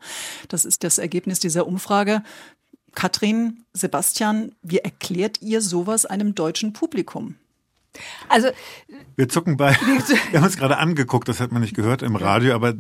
Das 0.48 0.66
ist 0.66 0.84
das 0.84 0.98
Ergebnis 0.98 1.40
dieser 1.40 1.68
Umfrage. 1.68 2.24
Katrin, 2.96 3.66
Sebastian, 3.74 4.54
wie 4.62 4.80
erklärt 4.80 5.42
ihr 5.42 5.62
sowas 5.62 6.06
einem 6.06 6.34
deutschen 6.34 6.74
Publikum? 6.74 7.36
Also 8.28 8.50
wir 9.16 9.30
zucken 9.30 9.58
bei. 9.58 9.78
Wir 10.32 10.40
haben 10.40 10.46
uns 10.46 10.58
gerade 10.58 10.78
angeguckt, 10.78 11.28
das 11.30 11.40
hat 11.40 11.52
man 11.52 11.62
nicht 11.62 11.76
gehört 11.76 12.02
im 12.02 12.16
Radio, 12.16 12.56
aber 12.56 12.74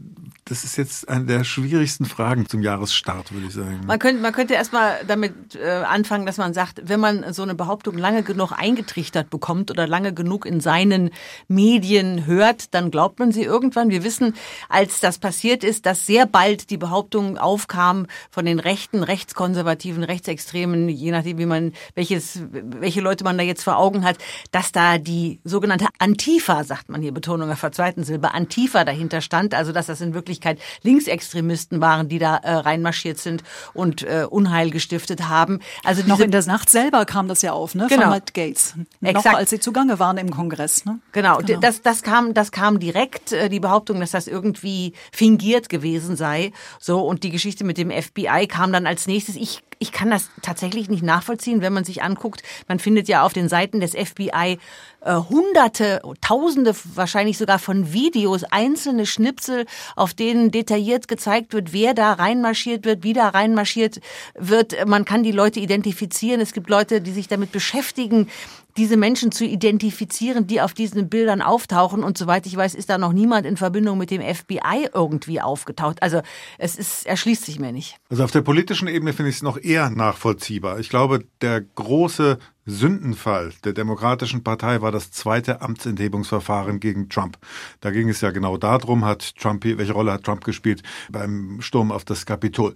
das 0.47 0.63
ist 0.63 0.77
jetzt 0.77 1.09
eine 1.09 1.25
der 1.25 1.43
schwierigsten 1.43 2.05
Fragen 2.05 2.47
zum 2.47 2.61
Jahresstart, 2.61 3.33
würde 3.33 3.47
ich 3.47 3.53
sagen. 3.53 3.81
Man 3.87 3.97
könnte, 3.97 4.21
man 4.21 4.31
könnte 4.31 4.53
erstmal 4.53 5.03
damit 5.07 5.55
äh, 5.55 5.67
anfangen, 5.67 6.27
dass 6.27 6.37
man 6.37 6.53
sagt, 6.53 6.81
wenn 6.83 6.99
man 6.99 7.33
so 7.33 7.41
eine 7.41 7.55
Behauptung 7.55 7.97
lange 7.97 8.21
genug 8.21 8.51
eingetrichtert 8.51 9.31
bekommt 9.31 9.71
oder 9.71 9.87
lange 9.87 10.13
genug 10.13 10.45
in 10.45 10.59
seinen 10.59 11.09
Medien 11.47 12.27
hört, 12.27 12.75
dann 12.75 12.91
glaubt 12.91 13.17
man 13.17 13.31
sie 13.31 13.41
irgendwann. 13.41 13.89
Wir 13.89 14.03
wissen, 14.03 14.35
als 14.69 14.99
das 14.99 15.17
passiert 15.17 15.63
ist, 15.63 15.87
dass 15.87 16.05
sehr 16.05 16.27
bald 16.27 16.69
die 16.69 16.77
Behauptung 16.77 17.39
aufkam 17.39 18.05
von 18.29 18.45
den 18.45 18.59
Rechten, 18.59 19.01
Rechtskonservativen, 19.01 20.03
Rechtsextremen, 20.03 20.89
je 20.89 21.09
nachdem, 21.09 21.39
wie 21.39 21.47
man, 21.47 21.73
welches, 21.95 22.43
welche 22.51 23.01
Leute 23.01 23.23
man 23.23 23.39
da 23.39 23.43
jetzt 23.43 23.63
vor 23.63 23.77
Augen 23.77 24.05
hat, 24.05 24.19
dass 24.51 24.71
da 24.71 24.99
die 24.99 25.39
sogenannte 25.43 25.87
Antifa, 25.97 26.63
sagt 26.63 26.89
man 26.89 27.01
hier, 27.01 27.15
Betonung 27.15 27.49
auf 27.49 27.61
der 27.61 27.71
zweiten 27.71 28.03
Silbe, 28.03 28.35
Antifa 28.35 28.85
dahinter 28.85 29.21
stand, 29.21 29.55
also 29.55 29.71
dass 29.71 29.87
das 29.87 30.01
in 30.01 30.13
Wirklichkeit 30.13 30.34
Wirklichkeit 30.35 30.59
Linksextremisten 30.83 31.81
waren, 31.81 32.09
die 32.09 32.19
da 32.19 32.37
äh, 32.37 32.53
reinmarschiert 32.53 33.17
sind 33.17 33.43
und 33.73 34.03
äh, 34.03 34.25
Unheil 34.29 34.69
gestiftet 34.69 35.27
haben. 35.27 35.59
Also 35.83 36.03
noch 36.05 36.19
in 36.19 36.31
der 36.31 36.45
Nacht 36.45 36.69
selber 36.69 37.05
kam 37.05 37.27
das 37.27 37.41
ja 37.41 37.53
auf, 37.53 37.75
ne? 37.75 37.87
Genau. 37.89 38.03
Von 38.03 38.11
Matt 38.11 38.33
Gates. 38.33 38.75
Exakt. 39.01 39.25
Noch 39.25 39.33
als 39.33 39.49
sie 39.49 39.59
zugange 39.59 39.99
waren 39.99 40.17
im 40.17 40.29
Kongress, 40.29 40.85
ne? 40.85 40.99
Genau. 41.11 41.37
genau. 41.37 41.59
Das, 41.59 41.81
das 41.81 42.03
kam, 42.03 42.33
das 42.33 42.51
kam 42.51 42.79
direkt 42.79 43.31
äh, 43.31 43.49
die 43.49 43.59
Behauptung, 43.59 43.99
dass 43.99 44.11
das 44.11 44.27
irgendwie 44.27 44.93
fingiert 45.11 45.69
gewesen 45.69 46.15
sei. 46.15 46.51
So 46.79 47.01
und 47.01 47.23
die 47.23 47.31
Geschichte 47.31 47.63
mit 47.63 47.77
dem 47.77 47.89
FBI 47.89 48.47
kam 48.47 48.73
dann 48.73 48.85
als 48.85 49.07
nächstes. 49.07 49.35
Ich 49.35 49.63
ich 49.79 49.91
kann 49.91 50.09
das 50.09 50.29
tatsächlich 50.41 50.89
nicht 50.89 51.03
nachvollziehen, 51.03 51.61
wenn 51.61 51.73
man 51.73 51.83
sich 51.83 52.01
anguckt. 52.01 52.43
Man 52.67 52.79
findet 52.79 53.07
ja 53.07 53.23
auf 53.23 53.33
den 53.33 53.49
Seiten 53.49 53.79
des 53.79 53.91
FBI 53.91 54.57
äh, 55.01 55.15
Hunderte, 55.29 56.01
Tausende 56.21 56.73
wahrscheinlich 56.95 57.37
sogar 57.37 57.59
von 57.59 57.93
Videos, 57.93 58.43
einzelne 58.43 59.05
Schnipsel, 59.05 59.65
auf 59.95 60.13
denen 60.13 60.24
detailliert 60.33 61.07
gezeigt 61.07 61.53
wird, 61.53 61.73
wer 61.73 61.93
da 61.93 62.13
reinmarschiert 62.13 62.85
wird, 62.85 63.03
wie 63.03 63.13
da 63.13 63.29
reinmarschiert 63.29 64.01
wird. 64.35 64.85
Man 64.87 65.05
kann 65.05 65.23
die 65.23 65.31
Leute 65.31 65.59
identifizieren. 65.59 66.41
Es 66.41 66.53
gibt 66.53 66.69
Leute, 66.69 67.01
die 67.01 67.11
sich 67.11 67.27
damit 67.27 67.51
beschäftigen, 67.51 68.29
diese 68.77 68.97
Menschen 68.97 69.31
zu 69.31 69.45
identifizieren, 69.45 70.47
die 70.47 70.61
auf 70.61 70.73
diesen 70.73 71.09
Bildern 71.09 71.41
auftauchen. 71.41 72.03
Und 72.03 72.17
soweit 72.17 72.45
ich 72.45 72.55
weiß, 72.55 72.75
ist 72.75 72.89
da 72.89 72.97
noch 72.97 73.13
niemand 73.13 73.45
in 73.45 73.57
Verbindung 73.57 73.97
mit 73.97 74.11
dem 74.11 74.21
FBI 74.21 74.89
irgendwie 74.93 75.41
aufgetaucht. 75.41 76.01
Also 76.03 76.21
es 76.57 76.75
ist, 76.75 77.05
erschließt 77.05 77.45
sich 77.45 77.59
mir 77.59 77.71
nicht. 77.71 77.97
Also 78.09 78.23
auf 78.23 78.31
der 78.31 78.41
politischen 78.41 78.87
Ebene 78.87 79.13
finde 79.13 79.29
ich 79.29 79.37
es 79.37 79.43
noch 79.43 79.57
eher 79.57 79.89
nachvollziehbar. 79.89 80.79
Ich 80.79 80.89
glaube, 80.89 81.25
der 81.41 81.61
große 81.61 82.37
Sündenfall 82.65 83.53
der 83.63 83.73
Demokratischen 83.73 84.43
Partei 84.43 84.81
war 84.81 84.91
das 84.91 85.11
zweite 85.11 85.61
Amtsenthebungsverfahren 85.61 86.79
gegen 86.79 87.09
Trump. 87.09 87.37
Da 87.79 87.91
ging 87.91 88.09
es 88.09 88.21
ja 88.21 88.31
genau 88.31 88.57
darum, 88.57 89.05
hat 89.05 89.35
Trump, 89.37 89.63
welche 89.63 89.93
Rolle 89.93 90.11
hat 90.11 90.23
Trump 90.23 90.43
gespielt 90.43 90.81
beim 91.09 91.61
Sturm 91.61 91.91
auf 91.91 92.05
das 92.05 92.25
Kapitol. 92.25 92.73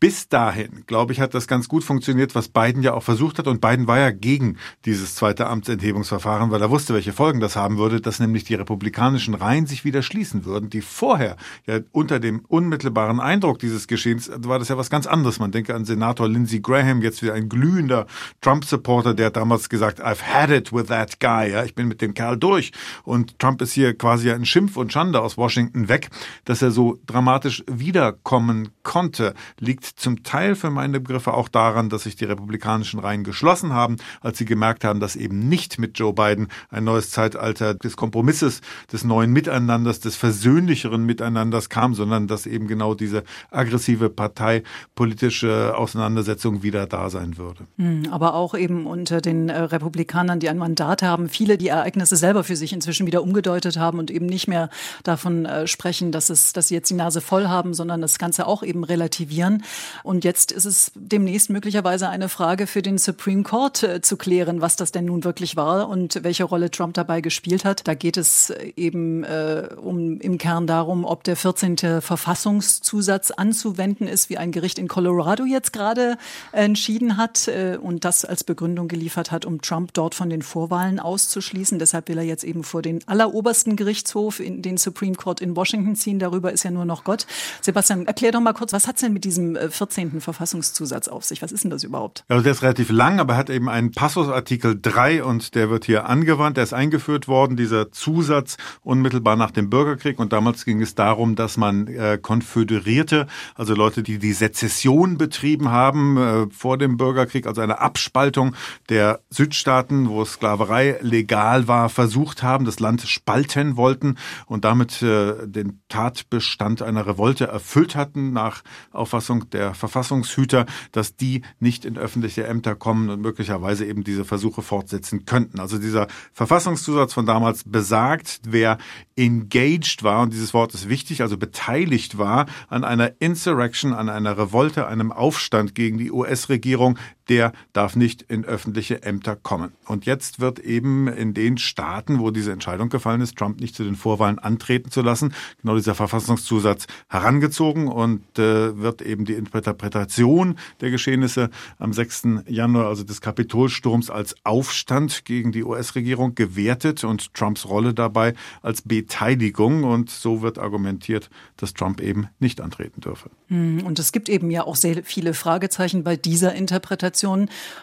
Bis 0.00 0.28
dahin, 0.28 0.84
glaube 0.86 1.12
ich, 1.12 1.20
hat 1.20 1.34
das 1.34 1.46
ganz 1.46 1.68
gut 1.68 1.84
funktioniert, 1.84 2.34
was 2.34 2.48
Biden 2.48 2.82
ja 2.82 2.94
auch 2.94 3.02
versucht 3.02 3.38
hat. 3.38 3.46
Und 3.46 3.60
Biden 3.60 3.86
war 3.86 3.98
ja 3.98 4.10
gegen 4.10 4.56
dieses 4.86 5.14
zweite 5.14 5.46
Amtsenthebungsverfahren, 5.46 6.50
weil 6.50 6.62
er 6.62 6.70
wusste, 6.70 6.94
welche 6.94 7.12
Folgen 7.12 7.38
das 7.38 7.54
haben 7.54 7.76
würde, 7.76 8.00
dass 8.00 8.18
nämlich 8.18 8.44
die 8.44 8.54
republikanischen 8.54 9.34
Reihen 9.34 9.66
sich 9.66 9.84
wieder 9.84 10.00
schließen 10.00 10.46
würden, 10.46 10.70
die 10.70 10.80
vorher 10.80 11.36
ja 11.66 11.80
unter 11.92 12.18
dem 12.18 12.40
unmittelbaren 12.48 13.20
Eindruck 13.20 13.58
dieses 13.58 13.88
Geschehens 13.88 14.30
war 14.38 14.58
das 14.58 14.68
ja 14.68 14.78
was 14.78 14.88
ganz 14.88 15.06
anderes. 15.06 15.38
Man 15.38 15.52
denke 15.52 15.74
an 15.74 15.84
Senator 15.84 16.26
Lindsey 16.26 16.60
Graham, 16.60 17.02
jetzt 17.02 17.22
wieder 17.22 17.34
ein 17.34 17.50
glühender 17.50 18.06
Trump-Supporter, 18.40 19.12
der 19.12 19.26
hat 19.26 19.36
damals 19.36 19.68
gesagt, 19.68 20.02
I've 20.02 20.22
had 20.22 20.48
it 20.48 20.72
with 20.72 20.86
that 20.86 21.20
guy. 21.20 21.50
Ja, 21.50 21.62
ich 21.64 21.74
bin 21.74 21.88
mit 21.88 22.00
dem 22.00 22.14
Kerl 22.14 22.38
durch. 22.38 22.72
Und 23.04 23.38
Trump 23.38 23.60
ist 23.60 23.72
hier 23.72 23.96
quasi 23.98 24.30
ein 24.30 24.46
Schimpf 24.46 24.78
und 24.78 24.94
Schande 24.94 25.20
aus 25.20 25.36
Washington 25.36 25.90
weg, 25.90 26.08
dass 26.46 26.62
er 26.62 26.70
so 26.70 26.98
dramatisch 27.04 27.62
wiederkommen 27.66 28.70
konnte, 28.82 29.34
liegt 29.58 29.89
zum 29.96 30.22
Teil 30.22 30.54
für 30.54 30.70
meine 30.70 31.00
Begriffe 31.00 31.34
auch 31.34 31.48
daran, 31.48 31.88
dass 31.88 32.04
sich 32.04 32.16
die 32.16 32.24
republikanischen 32.24 33.00
Reihen 33.00 33.24
geschlossen 33.24 33.72
haben, 33.72 33.96
als 34.20 34.38
sie 34.38 34.44
gemerkt 34.44 34.84
haben, 34.84 35.00
dass 35.00 35.16
eben 35.16 35.48
nicht 35.48 35.78
mit 35.78 35.98
Joe 35.98 36.12
Biden 36.12 36.48
ein 36.70 36.84
neues 36.84 37.10
Zeitalter 37.10 37.74
des 37.74 37.96
Kompromisses, 37.96 38.60
des 38.92 39.04
neuen 39.04 39.32
Miteinanders, 39.32 40.00
des 40.00 40.16
versöhnlicheren 40.16 41.04
Miteinanders 41.04 41.68
kam, 41.68 41.94
sondern 41.94 42.26
dass 42.26 42.46
eben 42.46 42.66
genau 42.66 42.94
diese 42.94 43.24
aggressive 43.50 44.10
parteipolitische 44.10 45.74
Auseinandersetzung 45.76 46.62
wieder 46.62 46.86
da 46.86 47.10
sein 47.10 47.36
würde. 47.36 47.66
Hm, 47.76 48.08
aber 48.10 48.34
auch 48.34 48.54
eben 48.54 48.86
unter 48.86 49.20
den 49.20 49.48
äh, 49.48 49.58
Republikanern, 49.60 50.40
die 50.40 50.48
ein 50.48 50.58
Mandat 50.58 51.02
haben, 51.02 51.28
viele 51.28 51.58
die 51.58 51.68
Ereignisse 51.68 52.16
selber 52.16 52.44
für 52.44 52.56
sich 52.56 52.72
inzwischen 52.72 53.06
wieder 53.06 53.22
umgedeutet 53.22 53.78
haben 53.78 53.98
und 53.98 54.10
eben 54.10 54.26
nicht 54.26 54.48
mehr 54.48 54.70
davon 55.02 55.46
äh, 55.46 55.66
sprechen, 55.66 56.12
dass 56.12 56.30
es, 56.30 56.52
dass 56.52 56.68
sie 56.68 56.74
jetzt 56.74 56.90
die 56.90 56.94
Nase 56.94 57.20
voll 57.20 57.48
haben, 57.48 57.74
sondern 57.74 58.00
das 58.00 58.18
Ganze 58.18 58.46
auch 58.46 58.62
eben 58.62 58.84
relativieren. 58.84 59.62
Und 60.02 60.24
jetzt 60.24 60.52
ist 60.52 60.64
es 60.64 60.92
demnächst 60.94 61.50
möglicherweise 61.50 62.08
eine 62.08 62.28
Frage 62.28 62.66
für 62.66 62.82
den 62.82 62.98
Supreme 62.98 63.42
Court 63.42 63.82
äh, 63.82 64.00
zu 64.00 64.16
klären, 64.16 64.60
was 64.60 64.76
das 64.76 64.92
denn 64.92 65.06
nun 65.06 65.24
wirklich 65.24 65.56
war 65.56 65.88
und 65.88 66.22
welche 66.22 66.44
Rolle 66.44 66.70
Trump 66.70 66.94
dabei 66.94 67.20
gespielt 67.20 67.64
hat. 67.64 67.86
Da 67.86 67.94
geht 67.94 68.16
es 68.16 68.52
eben 68.76 69.24
äh, 69.24 69.68
um 69.76 70.20
im 70.20 70.38
Kern 70.38 70.66
darum, 70.66 71.04
ob 71.04 71.24
der 71.24 71.36
14. 71.36 72.00
Verfassungszusatz 72.00 73.30
anzuwenden 73.30 74.06
ist, 74.06 74.30
wie 74.30 74.38
ein 74.38 74.52
Gericht 74.52 74.78
in 74.78 74.88
Colorado 74.88 75.44
jetzt 75.44 75.72
gerade 75.72 76.16
entschieden 76.52 77.16
hat 77.16 77.48
äh, 77.48 77.78
und 77.80 78.04
das 78.04 78.24
als 78.24 78.44
Begründung 78.44 78.88
geliefert 78.88 79.30
hat, 79.30 79.44
um 79.44 79.60
Trump 79.62 79.94
dort 79.94 80.14
von 80.14 80.30
den 80.30 80.42
Vorwahlen 80.42 81.00
auszuschließen. 81.00 81.78
Deshalb 81.78 82.08
will 82.08 82.18
er 82.18 82.24
jetzt 82.24 82.44
eben 82.44 82.64
vor 82.64 82.82
den 82.82 83.06
allerobersten 83.06 83.76
Gerichtshof 83.76 84.40
in 84.40 84.62
den 84.62 84.76
Supreme 84.76 85.14
Court 85.14 85.40
in 85.40 85.56
Washington 85.56 85.96
ziehen. 85.96 86.18
Darüber 86.18 86.52
ist 86.52 86.62
ja 86.62 86.70
nur 86.70 86.84
noch 86.84 87.04
Gott. 87.04 87.26
Sebastian, 87.60 88.06
erklär 88.06 88.32
doch 88.32 88.40
mal 88.40 88.52
kurz, 88.52 88.72
was 88.72 88.86
hat 88.86 88.96
es 88.96 89.02
denn 89.02 89.12
mit 89.12 89.24
diesem 89.24 89.56
14. 89.70 90.16
Äh, 90.16 90.20
Verfassungszusatz 90.20 91.08
auf 91.08 91.24
sich? 91.24 91.42
Was 91.42 91.52
ist 91.52 91.64
denn 91.64 91.70
das 91.70 91.84
überhaupt? 91.84 92.24
Also 92.28 92.42
der 92.42 92.52
ist 92.52 92.62
relativ 92.62 92.90
lang, 92.90 93.20
aber 93.20 93.36
hat 93.36 93.50
eben 93.50 93.68
einen 93.68 93.92
Passus 93.92 94.28
Artikel 94.28 94.78
3 94.80 95.24
und 95.24 95.54
der 95.54 95.70
wird 95.70 95.84
hier 95.84 96.06
angewandt. 96.06 96.56
Der 96.56 96.64
ist 96.64 96.72
eingeführt 96.72 97.28
worden, 97.28 97.56
dieser 97.56 97.92
Zusatz 97.92 98.56
unmittelbar 98.82 99.36
nach 99.36 99.50
dem 99.50 99.70
Bürgerkrieg. 99.70 100.18
Und 100.18 100.32
damals 100.32 100.64
ging 100.64 100.80
es 100.82 100.94
darum, 100.94 101.36
dass 101.36 101.56
man 101.56 101.86
äh, 101.86 102.18
Konföderierte, 102.20 103.26
also 103.54 103.74
Leute, 103.74 104.02
die 104.02 104.18
die 104.18 104.32
Sezession 104.32 105.18
betrieben 105.18 105.70
haben 105.70 106.16
äh, 106.16 106.46
vor 106.50 106.78
dem 106.78 106.96
Bürgerkrieg, 106.96 107.46
also 107.46 107.60
eine 107.60 107.80
Abspaltung 107.80 108.54
der 108.88 109.20
Südstaaten, 109.30 110.08
wo 110.08 110.24
Sklaverei 110.24 110.98
legal 111.00 111.68
war, 111.68 111.88
versucht 111.88 112.42
haben, 112.42 112.64
das 112.64 112.80
Land 112.80 113.02
spalten 113.02 113.76
wollten 113.76 114.16
und 114.46 114.64
damit 114.64 115.02
äh, 115.02 115.46
den 115.46 115.80
Tatbestand 115.88 116.82
einer 116.82 117.06
Revolte 117.06 117.46
erfüllt 117.46 117.96
hatten 117.96 118.32
nach 118.32 118.62
Auffassung 118.92 119.50
der 119.50 119.59
Verfassungshüter, 119.74 120.66
dass 120.92 121.16
die 121.16 121.42
nicht 121.58 121.84
in 121.84 121.96
öffentliche 121.96 122.46
Ämter 122.46 122.74
kommen 122.74 123.10
und 123.10 123.20
möglicherweise 123.20 123.86
eben 123.86 124.04
diese 124.04 124.24
Versuche 124.24 124.62
fortsetzen 124.62 125.24
könnten. 125.24 125.60
Also 125.60 125.78
dieser 125.78 126.08
Verfassungszusatz 126.32 127.12
von 127.12 127.26
damals 127.26 127.64
besagt, 127.64 128.40
wer 128.46 128.78
engaged 129.16 130.02
war, 130.02 130.22
und 130.22 130.32
dieses 130.32 130.54
Wort 130.54 130.74
ist 130.74 130.88
wichtig, 130.88 131.22
also 131.22 131.36
beteiligt 131.36 132.18
war 132.18 132.46
an 132.68 132.84
einer 132.84 133.12
Insurrection, 133.20 133.92
an 133.92 134.08
einer 134.08 134.38
Revolte, 134.38 134.86
einem 134.86 135.12
Aufstand 135.12 135.74
gegen 135.74 135.98
die 135.98 136.10
US-Regierung, 136.10 136.98
der 137.30 137.52
darf 137.72 137.94
nicht 137.94 138.22
in 138.22 138.44
öffentliche 138.44 139.04
Ämter 139.04 139.36
kommen. 139.36 139.72
Und 139.86 140.04
jetzt 140.04 140.40
wird 140.40 140.58
eben 140.58 141.06
in 141.06 141.32
den 141.32 141.58
Staaten, 141.58 142.18
wo 142.18 142.32
diese 142.32 142.50
Entscheidung 142.50 142.88
gefallen 142.88 143.20
ist, 143.20 143.36
Trump 143.36 143.60
nicht 143.60 143.76
zu 143.76 143.84
den 143.84 143.94
Vorwahlen 143.94 144.40
antreten 144.40 144.90
zu 144.90 145.00
lassen, 145.00 145.32
genau 145.62 145.76
dieser 145.76 145.94
Verfassungszusatz 145.94 146.88
herangezogen 147.08 147.86
und 147.86 148.20
äh, 148.36 148.76
wird 148.76 149.00
eben 149.00 149.24
die 149.24 149.34
Interpretation 149.34 150.58
der 150.80 150.90
Geschehnisse 150.90 151.50
am 151.78 151.92
6. 151.92 152.42
Januar, 152.48 152.88
also 152.88 153.04
des 153.04 153.20
Kapitolsturms, 153.20 154.10
als 154.10 154.34
Aufstand 154.42 155.24
gegen 155.24 155.52
die 155.52 155.62
US-Regierung 155.62 156.34
gewertet 156.34 157.04
und 157.04 157.32
Trumps 157.34 157.68
Rolle 157.68 157.94
dabei 157.94 158.34
als 158.60 158.82
Beteiligung. 158.82 159.84
Und 159.84 160.10
so 160.10 160.42
wird 160.42 160.58
argumentiert, 160.58 161.30
dass 161.56 161.74
Trump 161.74 162.00
eben 162.00 162.26
nicht 162.40 162.60
antreten 162.60 163.00
dürfe. 163.00 163.30
Hm, 163.46 163.84
und 163.86 164.00
es 164.00 164.10
gibt 164.10 164.28
eben 164.28 164.50
ja 164.50 164.64
auch 164.64 164.76
sehr 164.76 165.04
viele 165.04 165.32
Fragezeichen 165.32 166.02
bei 166.02 166.16
dieser 166.16 166.56
Interpretation. 166.56 167.19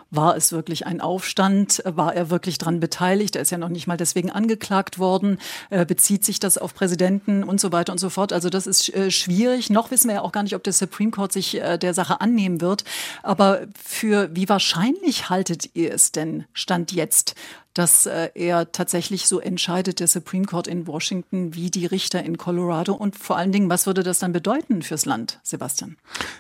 War 0.10 0.36
es 0.36 0.52
wirklich 0.52 0.86
ein 0.86 1.02
Aufstand? 1.02 1.82
War 1.86 2.16
er 2.16 2.30
wirklich 2.30 2.58
daran 2.58 2.80
beteiligt? 2.80 3.36
Er 3.36 3.42
ist 3.42 3.52
ja 3.52 3.58
noch 3.58 3.70
nicht 3.70 3.88
mal 3.88 3.98
deswegen 3.98 4.32
angeklagt 4.32 5.00
worden. 5.00 5.40
Äh, 5.70 5.86
bezieht 5.86 6.24
sich 6.24 6.40
das 6.40 6.58
auf 6.58 6.74
Präsidenten 6.74 7.44
und 7.44 7.60
so 7.60 7.72
weiter 7.72 7.92
und 7.92 8.00
so 8.00 8.10
fort? 8.10 8.34
Also 8.34 8.50
das 8.50 8.68
ist 8.68 8.94
äh, 8.96 9.12
schwierig. 9.12 9.70
Noch 9.70 9.92
wissen 9.92 10.08
wir 10.08 10.16
ja 10.16 10.22
auch 10.22 10.32
gar 10.32 10.44
nicht, 10.44 10.56
ob 10.56 10.64
der 10.64 10.74
Supreme 10.74 11.12
Court 11.12 11.34
sich 11.34 11.60
äh, 11.60 11.78
der 11.78 11.94
Sache 11.94 12.22
annehmen 12.22 12.62
wird. 12.62 12.84
Aber 13.24 13.62
für 13.82 14.30
wie 14.34 14.48
wahrscheinlich 14.50 15.30
haltet 15.30 15.70
ihr 15.74 15.94
es 15.94 16.12
denn, 16.12 16.46
Stand 16.54 16.92
jetzt, 16.92 17.36
dass 17.78 18.08
äh, 18.08 18.30
er 18.34 18.72
tatsächlich 18.72 19.28
so 19.28 19.40
entscheidet, 19.40 20.00
der 20.00 20.08
Supreme 20.08 20.46
Court 20.46 20.68
in 20.68 20.88
Washington, 20.88 21.54
wie 21.54 21.70
die 21.70 21.86
Richter 21.86 22.24
in 22.24 22.38
Colorado? 22.38 22.94
Und 22.94 23.16
vor 23.16 23.38
allen 23.38 23.52
Dingen, 23.52 23.70
was 23.70 23.86
würde 23.86 24.02
das 24.02 24.18
dann 24.18 24.34
bedeuten 24.34 24.82
fürs 24.82 25.06
Land, 25.06 25.40
Sebastian? 25.44 25.96